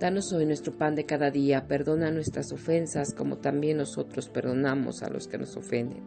[0.00, 5.10] Danos hoy nuestro pan de cada día, perdona nuestras ofensas como también nosotros perdonamos a
[5.10, 6.02] los que nos ofenden.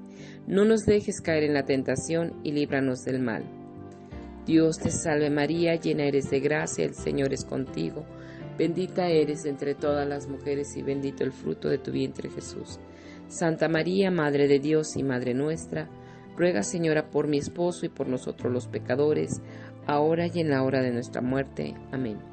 [0.48, 3.44] No nos dejes caer en la tentación y líbranos del mal.
[4.48, 8.04] Dios te salve María, llena eres de gracia, el Señor es contigo.
[8.58, 12.80] Bendita eres entre todas las mujeres y bendito el fruto de tu vientre Jesús.
[13.28, 15.88] Santa María, Madre de Dios y Madre nuestra,
[16.36, 19.40] ruega Señora por mi esposo y por nosotros los pecadores,
[19.86, 21.76] ahora y en la hora de nuestra muerte.
[21.92, 22.33] Amén.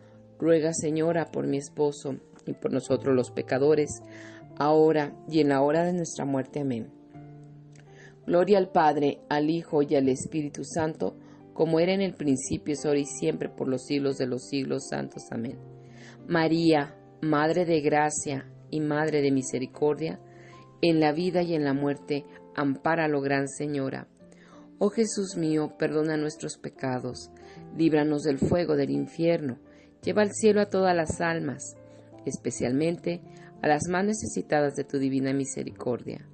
[0.41, 2.15] ruega Señora por mi esposo
[2.47, 4.01] y por nosotros los pecadores,
[4.57, 6.61] ahora y en la hora de nuestra muerte.
[6.61, 6.91] Amén.
[8.25, 11.15] Gloria al Padre, al Hijo y al Espíritu Santo,
[11.53, 14.87] como era en el principio, es ahora y siempre, por los siglos de los siglos
[14.89, 15.31] santos.
[15.31, 15.59] Amén.
[16.27, 20.19] María, Madre de gracia y Madre de misericordia,
[20.81, 22.25] en la vida y en la muerte,
[22.55, 24.07] ampáralo, Gran Señora.
[24.79, 27.29] Oh Jesús mío, perdona nuestros pecados,
[27.77, 29.59] líbranos del fuego del infierno,
[30.03, 31.75] lleva al cielo a todas las almas,
[32.25, 33.21] especialmente
[33.61, 36.27] a las más necesitadas de tu divina misericordia.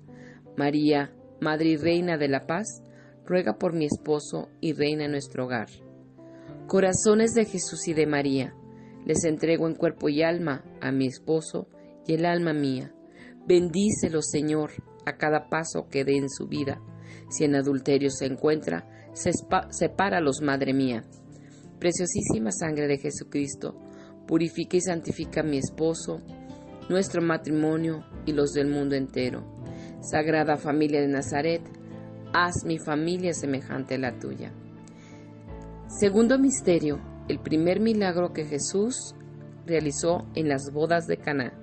[0.56, 1.12] María,
[1.42, 2.82] Madre y Reina de la Paz,
[3.26, 5.68] ruega por mi esposo y reina en nuestro hogar.
[6.68, 8.54] Corazones de Jesús y de María,
[9.06, 11.68] les entrego en cuerpo y alma a mi esposo
[12.06, 12.94] y el alma mía.
[13.46, 14.72] Bendícelo, Señor,
[15.06, 16.82] a cada paso que dé en su vida
[17.30, 21.04] si en adulterio se encuentra, sepáralos, Madre mía.
[21.80, 23.76] Preciosísima sangre de Jesucristo,
[24.28, 26.22] purifica y santifica a mi esposo,
[26.90, 29.44] nuestro matrimonio y los del mundo entero.
[30.02, 31.62] Sagrada familia de Nazaret,
[32.34, 34.52] haz mi familia semejante a la tuya.
[35.88, 39.16] Segundo misterio, el primer milagro que Jesús
[39.66, 41.54] realizó en las bodas de Caná.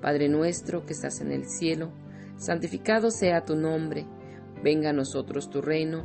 [0.00, 1.92] Padre nuestro que estás en el cielo,
[2.36, 4.06] santificado sea tu nombre
[4.62, 6.04] Venga a nosotros tu reino,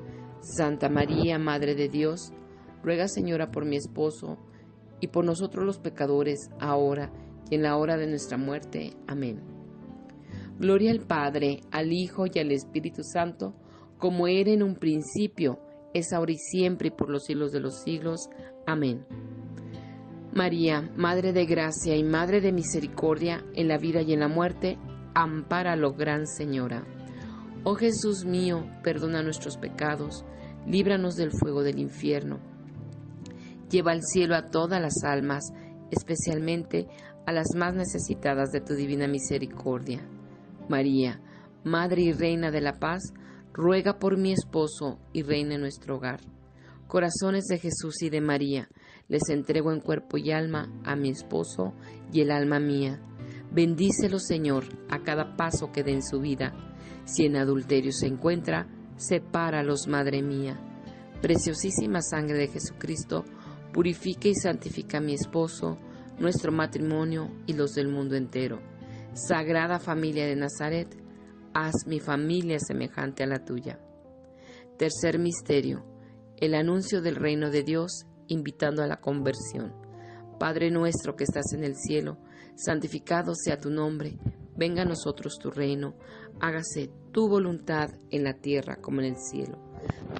[0.41, 2.33] Santa María, Madre de Dios,
[2.83, 4.37] ruega Señora por mi esposo
[4.99, 7.11] y por nosotros los pecadores, ahora
[7.49, 8.93] y en la hora de nuestra muerte.
[9.07, 9.41] Amén.
[10.59, 13.53] Gloria al Padre, al Hijo y al Espíritu Santo,
[13.97, 15.59] como era en un principio,
[15.93, 18.29] es ahora y siempre y por los siglos de los siglos.
[18.65, 19.05] Amén.
[20.33, 24.77] María, Madre de Gracia y Madre de Misericordia, en la vida y en la muerte,
[25.13, 26.85] ampáralo, Gran Señora.
[27.63, 30.25] Oh Jesús mío, perdona nuestros pecados,
[30.65, 32.39] líbranos del fuego del infierno.
[33.69, 35.53] Lleva al cielo a todas las almas,
[35.91, 36.87] especialmente
[37.27, 40.01] a las más necesitadas de tu divina misericordia.
[40.69, 41.21] María,
[41.63, 43.13] Madre y Reina de la Paz,
[43.53, 46.21] ruega por mi esposo y reina en nuestro hogar.
[46.87, 48.69] Corazones de Jesús y de María,
[49.07, 51.73] les entrego en cuerpo y alma a mi esposo
[52.11, 52.99] y el alma mía.
[53.51, 56.70] Bendícelo, Señor, a cada paso que dé en su vida.
[57.05, 60.59] Si en adulterio se encuentra, sepáralos, Madre mía.
[61.21, 63.25] Preciosísima sangre de Jesucristo,
[63.73, 65.77] purifique y santifica a mi esposo,
[66.19, 68.59] nuestro matrimonio y los del mundo entero.
[69.13, 70.87] Sagrada familia de Nazaret,
[71.53, 73.79] haz mi familia semejante a la tuya.
[74.77, 75.85] Tercer misterio,
[76.37, 79.73] el anuncio del reino de Dios invitando a la conversión.
[80.39, 82.17] Padre nuestro que estás en el cielo,
[82.55, 84.17] santificado sea tu nombre,
[84.55, 85.95] venga a nosotros tu reino,
[86.39, 89.57] hágase tu voluntad en la tierra como en el cielo.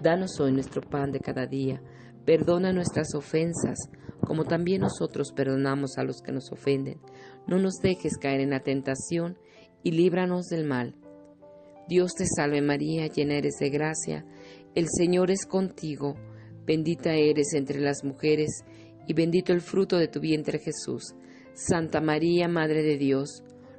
[0.02, 1.82] Danos hoy nuestro pan de cada día,
[2.26, 3.78] perdona nuestras ofensas,
[4.26, 7.00] como también nosotros perdonamos a los que nos ofenden.
[7.48, 9.38] No nos dejes caer en la tentación
[9.84, 10.96] y líbranos del mal.
[11.88, 14.26] Dios te salve María, llena eres de gracia,
[14.76, 16.16] el Señor es contigo,
[16.66, 18.64] bendita eres entre las mujeres,
[19.08, 21.16] y bendito el fruto de tu vientre Jesús.
[21.54, 23.44] Santa María, Madre de Dios,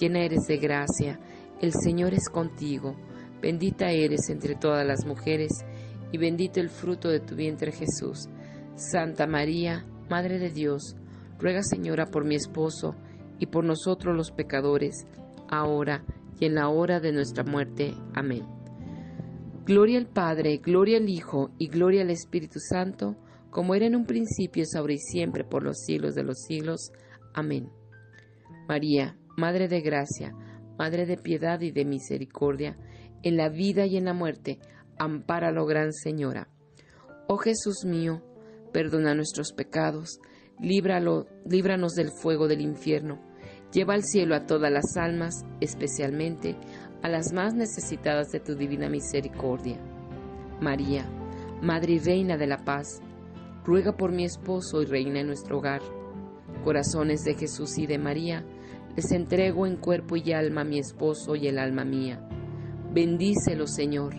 [0.00, 1.20] llena eres de gracia,
[1.60, 2.96] el Señor es contigo,
[3.42, 5.64] bendita eres entre todas las mujeres,
[6.12, 8.28] y bendito el fruto de tu vientre Jesús.
[8.74, 10.96] Santa María, Madre de Dios,
[11.38, 12.96] ruega Señora por mi esposo
[13.38, 15.06] y por nosotros los pecadores,
[15.48, 16.04] ahora
[16.40, 17.94] y en la hora de nuestra muerte.
[18.14, 18.44] Amén.
[19.66, 23.16] Gloria al Padre, gloria al Hijo y gloria al Espíritu Santo,
[23.50, 26.90] como era en un principio, es ahora y siempre, por los siglos de los siglos.
[27.34, 27.70] Amén.
[28.66, 30.34] María, Madre de Gracia,
[30.78, 32.76] Madre de Piedad y de Misericordia,
[33.22, 34.58] en la vida y en la muerte,
[34.98, 36.48] ampáralo, Gran Señora.
[37.28, 38.22] Oh Jesús mío,
[38.72, 40.20] perdona nuestros pecados,
[40.58, 43.30] líbralo, líbranos del fuego del infierno,
[43.72, 46.56] Lleva al cielo a todas las almas, especialmente
[47.02, 49.78] a las más necesitadas de tu divina misericordia.
[50.60, 51.08] María,
[51.62, 53.00] Madre y Reina de la Paz,
[53.64, 55.82] ruega por mi esposo y reina en nuestro hogar.
[56.64, 58.44] Corazones de Jesús y de María,
[58.96, 62.20] les entrego en cuerpo y alma a mi esposo y el alma mía.
[62.92, 64.14] Bendícelo, Señor,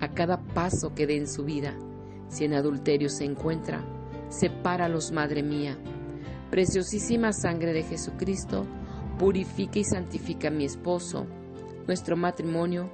[0.00, 1.76] a cada paso que dé en su vida.
[2.28, 3.84] Si en adulterio se encuentra,
[4.28, 5.76] sepáralos, Madre mía.
[6.50, 8.66] Preciosísima sangre de Jesucristo,
[9.18, 11.26] purifica y santifica a mi esposo,
[11.86, 12.90] nuestro matrimonio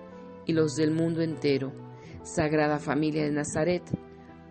[0.46, 1.72] y los del mundo entero.
[2.22, 3.82] Sagrada familia de Nazaret,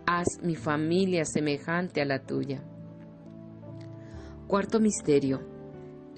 [0.06, 2.62] haz mi familia semejante a la tuya.
[4.48, 5.40] Cuarto misterio,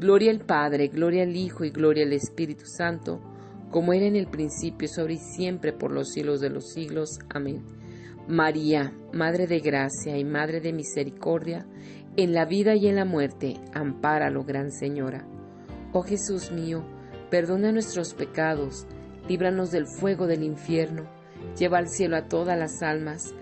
[0.00, 3.20] Gloria al Padre, gloria al Hijo y gloria al Espíritu Santo,
[3.70, 7.18] como era en el principio, sobre y siempre, por los siglos de los siglos.
[7.28, 7.62] Amén.
[8.26, 11.66] María, Madre de Gracia y Madre de Misericordia,
[12.16, 15.26] en la vida y en la muerte, ampáralo, Gran Señora.
[15.92, 16.82] Oh Jesús mío,
[17.30, 18.86] perdona nuestros pecados,
[19.28, 21.02] líbranos del fuego del infierno,
[21.58, 23.34] lleva al cielo a todas las almas,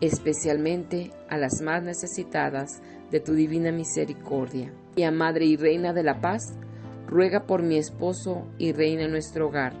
[0.00, 4.72] especialmente a las más necesitadas de tu divina misericordia.
[5.04, 6.58] A Madre y Reina de la Paz,
[7.06, 9.74] ruega por mi esposo y reina en nuestro hogar.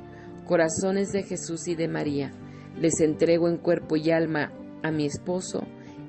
[0.44, 2.32] Corazones de Jesús y de María,
[2.78, 4.52] les entrego en cuerpo y alma
[4.82, 5.66] a mi esposo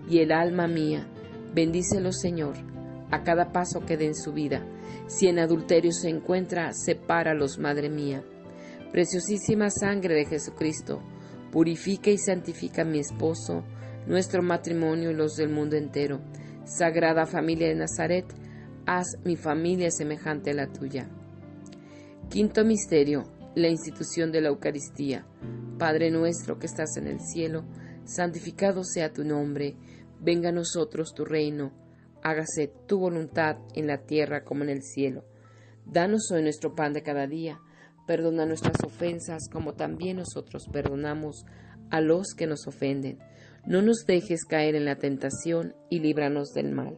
[0.09, 1.07] y el alma mía.
[1.53, 2.55] Bendícelo, Señor,
[3.09, 4.65] a cada paso que dé en su vida.
[5.07, 8.23] Si en adulterio se encuentra, sepáralos, Madre mía.
[8.91, 11.01] Preciosísima sangre de Jesucristo,
[11.51, 13.63] purifica y santifica a mi esposo,
[14.05, 16.19] nuestro matrimonio y los del mundo entero.
[16.65, 18.25] Sagrada familia de Nazaret,
[18.87, 21.07] haz mi familia semejante a la tuya.
[22.29, 25.27] Quinto misterio, la institución de la Eucaristía.
[25.77, 27.65] Padre nuestro que estás en el cielo,
[28.05, 29.75] santificado sea tu nombre,
[30.19, 31.71] venga a nosotros tu reino,
[32.23, 35.23] hágase tu voluntad en la tierra como en el cielo.
[35.85, 37.59] Danos hoy nuestro pan de cada día,
[38.07, 41.45] perdona nuestras ofensas como también nosotros perdonamos
[41.91, 43.19] a los que nos ofenden
[43.67, 46.97] no nos dejes caer en la tentación y líbranos del mal.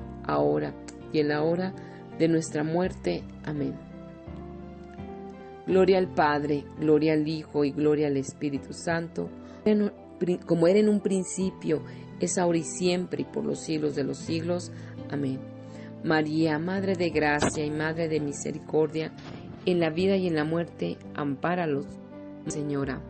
[0.25, 0.73] ahora
[1.13, 1.73] y en la hora
[2.17, 3.23] de nuestra muerte.
[3.43, 3.75] Amén.
[5.67, 9.29] Gloria al Padre, gloria al Hijo y gloria al Espíritu Santo,
[10.45, 11.83] como era en un principio,
[12.19, 14.71] es ahora y siempre y por los siglos de los siglos.
[15.09, 15.39] Amén.
[16.03, 19.11] María, Madre de Gracia y Madre de Misericordia,
[19.65, 21.85] en la vida y en la muerte, ampáralos,
[22.47, 23.01] Señora.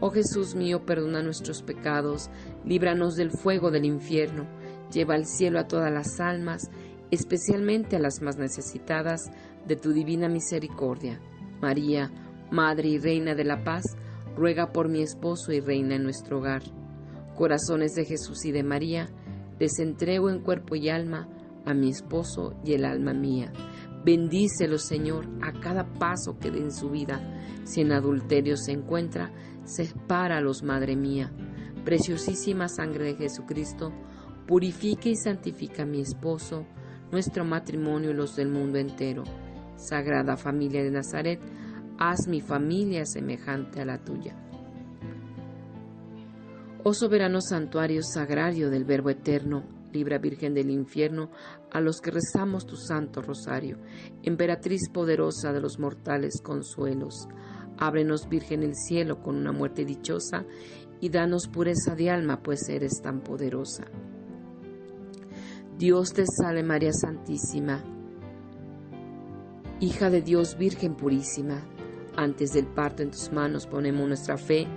[0.00, 2.28] Oh Jesús mío, perdona nuestros pecados,
[2.64, 4.46] líbranos del fuego del infierno,
[4.94, 6.70] lleva al cielo a todas las almas,
[7.10, 9.30] especialmente a las más necesitadas
[9.66, 11.20] de tu divina misericordia.
[11.60, 12.10] María,
[12.50, 13.84] Madre y Reina de la Paz,
[14.36, 16.62] ruega por mi esposo y reina en nuestro hogar.
[17.34, 19.08] Corazones de Jesús y de María,
[19.58, 21.28] les entrego en cuerpo y alma
[21.64, 23.52] a mi esposo y el alma mía.
[24.04, 27.20] Bendícelo, Señor, a cada paso que dé en su vida.
[27.64, 29.32] Si en adulterio se encuentra,
[29.64, 31.32] sepáralos, Madre mía.
[31.84, 33.92] Preciosísima sangre de Jesucristo,
[34.46, 36.66] purifica y santifica a mi esposo,
[37.10, 39.24] nuestro matrimonio y los del mundo entero.
[39.76, 41.40] Sagrada familia de Nazaret,
[41.98, 44.36] haz mi familia semejante a la tuya.
[46.82, 51.30] Oh soberano santuario sagrario del Verbo eterno, libra Virgen del infierno
[51.72, 53.78] a los que rezamos tu santo rosario,
[54.22, 57.26] emperatriz poderosa de los mortales consuelos.
[57.78, 60.44] Ábrenos, Virgen, el cielo con una muerte dichosa
[61.00, 63.84] y danos pureza de alma, pues eres tan poderosa.
[65.78, 67.82] Dios te salve María Santísima,
[69.80, 71.66] hija de Dios Virgen purísima.
[72.16, 74.68] Antes del parto en tus manos ponemos nuestra fe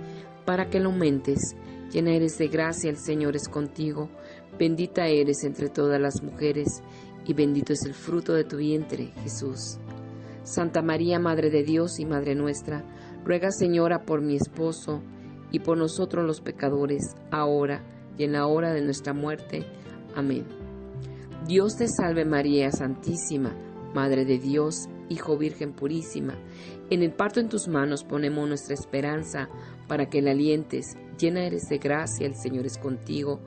[0.44, 1.54] para que lo aumentes.
[1.92, 4.10] Llena eres de gracia, el Señor es contigo.
[4.58, 6.82] Bendita eres entre todas las mujeres,
[7.24, 9.78] y bendito es el fruto de tu vientre, Jesús.
[10.42, 12.82] Santa María, Madre de Dios y Madre nuestra,
[13.24, 15.00] ruega, Señora, por mi esposo
[15.52, 17.84] y por nosotros los pecadores, ahora
[18.18, 19.64] y en la hora de nuestra muerte.
[20.16, 20.57] Amén.
[21.46, 23.56] Dios te salve María Santísima,
[23.94, 26.34] Madre de Dios, Hijo Virgen Purísima.
[26.90, 29.48] En el parto en tus manos ponemos nuestra esperanza
[29.86, 30.96] para que la alientes.
[31.18, 33.40] Llena eres de gracia, el Señor es contigo.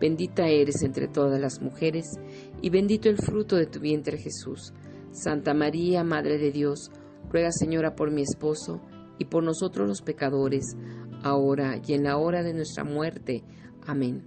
[0.00, 2.18] Bendita eres entre todas las mujeres,
[2.60, 4.74] y bendito el fruto de tu vientre Jesús.
[5.10, 6.90] Santa María, Madre de Dios,
[7.30, 8.82] ruega Señora por mi esposo
[9.18, 10.76] y por nosotros los pecadores,
[11.22, 13.44] ahora y en la hora de nuestra muerte.
[13.86, 14.24] Amén.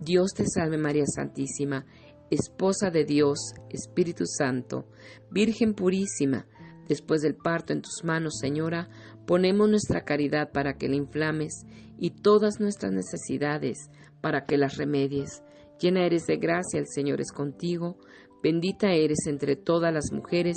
[0.00, 1.86] Dios te salve María Santísima,
[2.32, 4.86] Esposa de Dios, Espíritu Santo,
[5.30, 6.46] Virgen purísima,
[6.88, 8.88] después del parto en tus manos, Señora,
[9.26, 11.66] ponemos nuestra caridad para que la inflames
[11.98, 13.90] y todas nuestras necesidades
[14.22, 15.42] para que las remedies.
[15.78, 17.98] Llena eres de gracia, el Señor es contigo,
[18.42, 20.56] bendita eres entre todas las mujeres,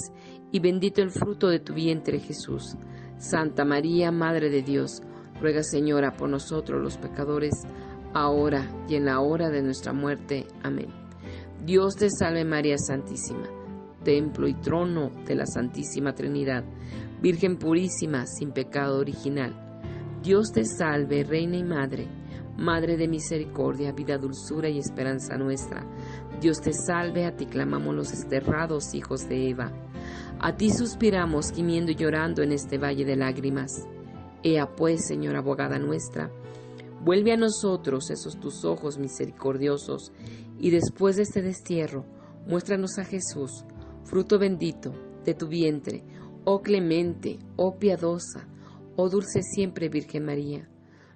[0.54, 2.78] y bendito el fruto de tu vientre Jesús.
[3.18, 5.02] Santa María, Madre de Dios,
[5.42, 7.54] ruega Señora por nosotros los pecadores,
[8.14, 10.48] ahora y en la hora de nuestra muerte.
[10.64, 11.05] Amén.
[11.66, 13.50] Dios te salve María Santísima,
[14.04, 16.64] templo y trono de la Santísima Trinidad,
[17.24, 19.82] Virgen purísima, sin pecado original.
[20.22, 22.08] Dios te salve, Reina y Madre,
[22.56, 25.84] Madre de misericordia, vida, dulzura y esperanza nuestra.
[26.40, 29.72] Dios te salve, a ti clamamos los desterrados hijos de Eva.
[30.40, 33.88] A ti suspiramos, gimiendo y llorando en este valle de lágrimas.
[34.44, 36.30] Ea pues, Señora abogada nuestra,
[37.04, 40.12] vuelve a nosotros esos tus ojos misericordiosos,
[40.60, 42.06] y después de este destierro,
[42.48, 43.66] muéstranos a Jesús,
[44.04, 44.94] fruto bendito
[45.24, 46.04] de tu vientre,
[46.44, 48.48] oh clemente, oh piadosa,
[48.96, 50.70] oh dulce siempre Virgen María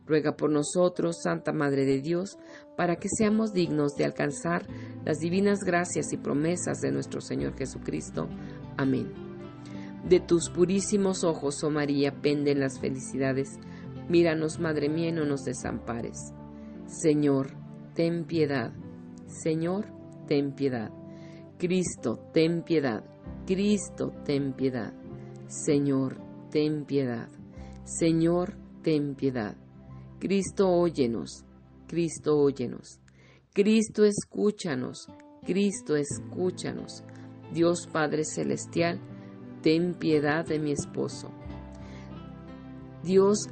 [0.10, 2.40] Ruega por nosotros, Santa Madre de Dios,
[2.76, 4.66] para que seamos dignos de alcanzar
[5.06, 8.28] las divinas gracias y promesas de nuestro Señor Jesucristo.
[8.76, 9.14] Amén.
[10.10, 13.60] De tus purísimos ojos, oh María, penden las felicidades.
[14.10, 16.34] Míranos, Madre mía, no nos desampares.
[16.88, 17.52] Señor,
[17.94, 18.74] ten piedad.
[19.28, 19.86] Señor,
[20.28, 20.92] ten piedad.
[21.60, 23.04] Cristo, ten piedad.
[23.46, 24.94] Cristo, ten piedad.
[25.48, 27.30] Señor, ten piedad.
[27.84, 29.56] Señor, ten piedad.
[30.20, 31.46] Cristo, óyenos,
[31.88, 33.00] Cristo, óyenos.
[33.54, 35.08] Cristo, escúchanos,
[35.46, 37.04] Cristo, escúchanos.
[37.54, 39.00] Dios Padre Celestial,
[39.62, 41.32] ten piedad de mi esposo.
[43.04, 43.48] Dios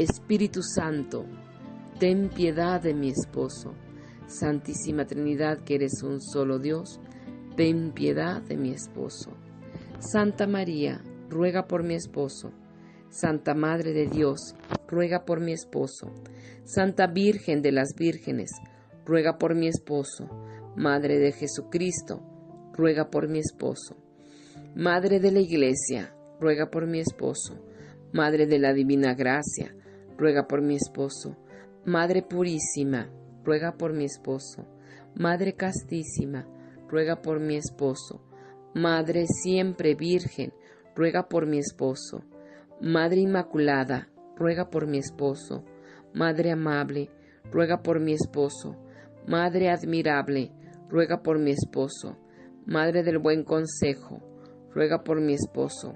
[0.00, 1.26] Espíritu Santo,
[1.98, 3.74] ten piedad de mi esposo.
[4.26, 6.98] Santísima Trinidad, que eres un solo Dios,
[7.54, 9.36] ten piedad de mi esposo.
[9.98, 12.50] Santa María, ruega por mi esposo.
[13.10, 14.54] Santa Madre de Dios,
[14.88, 16.10] ruega por mi esposo.
[16.64, 18.52] Santa Virgen de las Vírgenes,
[19.04, 20.30] ruega por mi esposo.
[20.76, 22.22] Madre de Jesucristo,
[22.72, 23.98] ruega por mi esposo.
[24.74, 27.62] Madre de la Iglesia, ruega por mi esposo.
[28.14, 29.74] Madre de la Divina Gracia,
[30.20, 31.34] ruega por mi esposo.
[31.86, 33.08] Madre Purísima,
[33.42, 34.66] ruega por mi esposo.
[35.14, 36.46] Madre Castísima,
[36.88, 38.20] ruega por mi esposo.
[38.74, 40.52] Madre siempre Virgen,
[40.94, 42.22] ruega por mi esposo.
[42.82, 45.64] Madre Inmaculada, ruega por mi esposo.
[46.12, 47.08] Madre amable,
[47.50, 48.76] ruega por mi esposo.
[49.26, 50.52] Madre admirable,
[50.90, 52.18] ruega por mi esposo.
[52.66, 54.20] Madre del buen consejo,
[54.74, 55.94] ruega por mi esposo.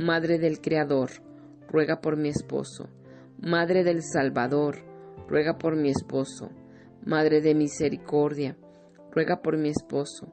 [0.00, 1.10] Madre del Creador,
[1.68, 2.88] ruega por mi esposo.
[3.42, 4.84] Madre del Salvador,
[5.26, 6.50] ruega por mi esposo.
[7.06, 8.58] Madre de misericordia,
[9.12, 10.30] ruega por mi esposo.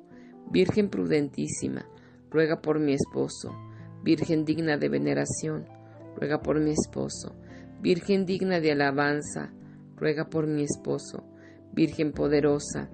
[0.51, 1.85] Virgen prudentísima,
[2.29, 3.55] ruega por mi esposo.
[4.03, 5.69] Virgen digna de veneración,
[6.17, 7.33] ruega por mi esposo.
[7.79, 9.53] Virgen digna de alabanza,
[9.95, 11.23] ruega por mi esposo.
[11.71, 12.89] Virgen poderosa,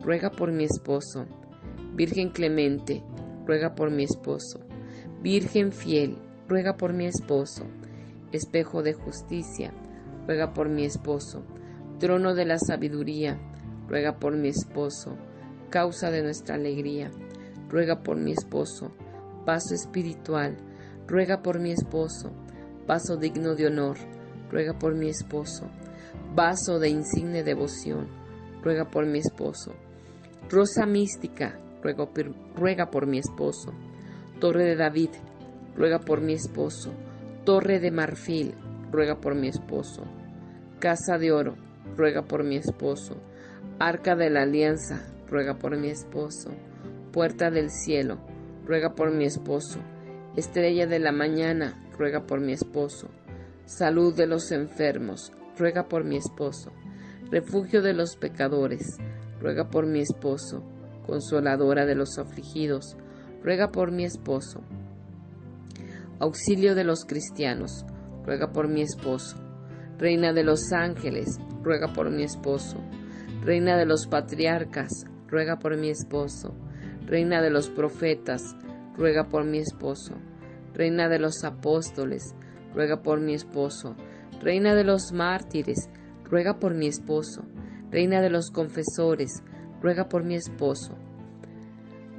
[0.00, 1.26] ruega por mi esposo.
[1.92, 3.02] Virgen clemente,
[3.44, 4.60] ruega por mi esposo.
[5.24, 7.66] Virgen fiel, ruega por mi esposo.
[8.32, 9.72] Espejo de justicia,
[10.26, 11.44] ruega por mi esposo.
[11.98, 13.38] Trono de la sabiduría,
[13.88, 15.16] ruega por mi esposo.
[15.70, 17.10] Causa de nuestra alegría,
[17.68, 18.92] ruega por mi esposo.
[19.44, 20.56] Paso espiritual,
[21.06, 22.32] ruega por mi esposo.
[22.86, 23.96] Paso digno de honor,
[24.50, 25.68] ruega por mi esposo.
[26.34, 28.08] Vaso de insigne devoción,
[28.62, 29.72] ruega por mi esposo.
[30.50, 33.72] Rosa mística, ruega por, mi esposo.
[34.40, 35.10] Torre de David,
[35.74, 36.92] ruega por mi esposo.
[37.46, 38.56] Torre de marfil,
[38.90, 40.02] ruega por mi esposo.
[40.80, 41.54] Casa de oro,
[41.96, 43.18] ruega por mi esposo.
[43.78, 46.50] Arca de la alianza, ruega por mi esposo.
[47.12, 48.18] Puerta del cielo,
[48.66, 49.78] ruega por mi esposo.
[50.34, 53.10] Estrella de la mañana, ruega por mi esposo.
[53.64, 56.72] Salud de los enfermos, ruega por mi esposo.
[57.30, 58.98] Refugio de los pecadores,
[59.40, 60.64] ruega por mi esposo.
[61.06, 62.96] Consoladora de los afligidos,
[63.44, 64.62] ruega por mi esposo.
[66.18, 67.84] Auxilio de los cristianos,
[68.24, 69.36] ruega por mi esposo.
[69.98, 72.78] Reina de los ángeles, ruega por mi esposo.
[73.42, 76.54] Reina de los patriarcas, ruega por mi esposo.
[77.04, 78.56] Reina de los profetas,
[78.96, 80.14] ruega por mi esposo.
[80.72, 82.34] Reina de los apóstoles,
[82.74, 83.94] ruega por mi esposo.
[84.40, 85.90] Reina de los mártires,
[86.24, 87.44] ruega por mi esposo.
[87.90, 89.42] Reina de los confesores,
[89.82, 90.96] ruega por mi esposo.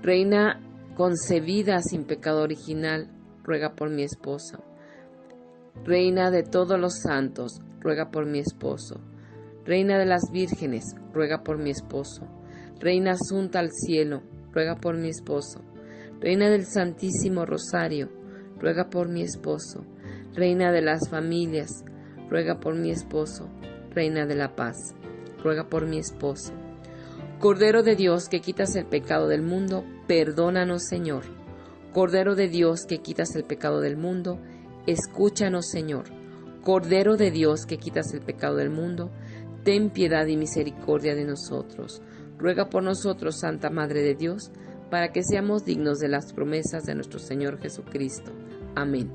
[0.03, 0.61] Reina
[0.95, 3.11] concebida sin pecado original,
[3.47, 4.61] ruega por mi esposo.
[5.85, 8.99] Reina de todos los santos, ruega por mi esposo.
[9.65, 12.27] Reina de las vírgenes, ruega por mi esposo.
[12.79, 14.21] Reina asunta al cielo,
[14.51, 15.61] ruega por mi esposo.
[16.19, 18.09] Reina del Santísimo Rosario,
[18.59, 19.85] ruega por mi esposo.
[20.33, 21.85] Reina de las familias,
[22.29, 23.49] ruega por mi esposo.
[23.91, 24.93] Reina de la paz,
[25.41, 26.53] ruega por mi esposo.
[27.39, 31.36] Cordero de Dios que quitas el pecado del mundo, perdónanos Señor.
[31.97, 34.39] Cordero de Dios que quitas el pecado del mundo,
[34.85, 36.03] escúchanos Señor.
[36.61, 39.09] Cordero de Dios que quitas el pecado del mundo,
[39.63, 42.03] ten piedad y misericordia de nosotros.
[42.37, 44.51] Ruega por nosotros, Santa Madre de Dios,
[44.91, 48.31] para que seamos dignos de las promesas de nuestro Señor Jesucristo.
[48.75, 49.11] Amén.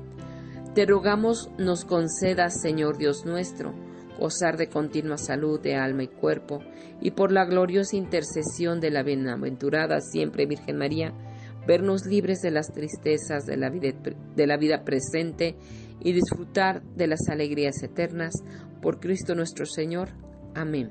[0.75, 3.73] Te rogamos nos concedas, Señor Dios nuestro,
[4.19, 6.59] gozar de continua salud de alma y cuerpo,
[6.99, 11.13] y por la gloriosa intercesión de la bienaventurada siempre Virgen María,
[11.67, 15.55] vernos libres de las tristezas de la vida, presente
[15.99, 18.33] y disfrutar de las alegrías eternas
[18.81, 20.09] por Cristo nuestro Señor.
[20.55, 20.89] Amén.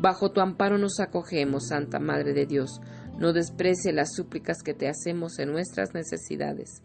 [0.00, 2.80] Bajo tu amparo nos acogemos, Santa Madre de Dios.
[3.18, 6.82] No desprecie las súplicas que te hacemos en nuestras necesidades.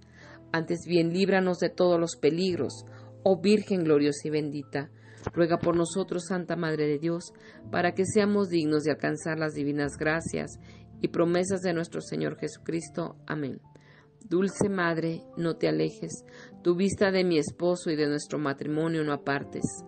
[0.54, 2.86] Antes bien, líbranos de todos los peligros,
[3.24, 4.90] oh Virgen gloriosa y bendita.
[5.34, 7.34] Ruega por nosotros, Santa Madre de Dios,
[7.70, 10.60] para que seamos dignos de alcanzar las divinas gracias
[11.02, 13.16] y promesas de nuestro Señor Jesucristo.
[13.28, 13.60] Amén.
[14.24, 16.24] Dulce Madre, no te alejes,
[16.64, 19.84] tu vista de mi esposo y de nuestro matrimonio no apartes.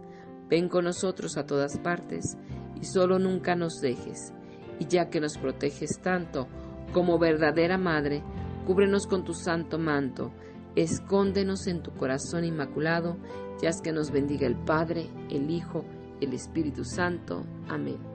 [0.49, 2.37] Ven con nosotros a todas partes
[2.79, 4.33] y solo nunca nos dejes.
[4.79, 6.47] Y ya que nos proteges tanto,
[6.91, 8.23] como verdadera Madre,
[8.65, 10.33] cúbrenos con tu santo manto,
[10.75, 13.17] escóndenos en tu corazón inmaculado,
[13.61, 15.85] y haz que nos bendiga el Padre, el Hijo,
[16.19, 17.45] el Espíritu Santo.
[17.69, 18.12] Amén.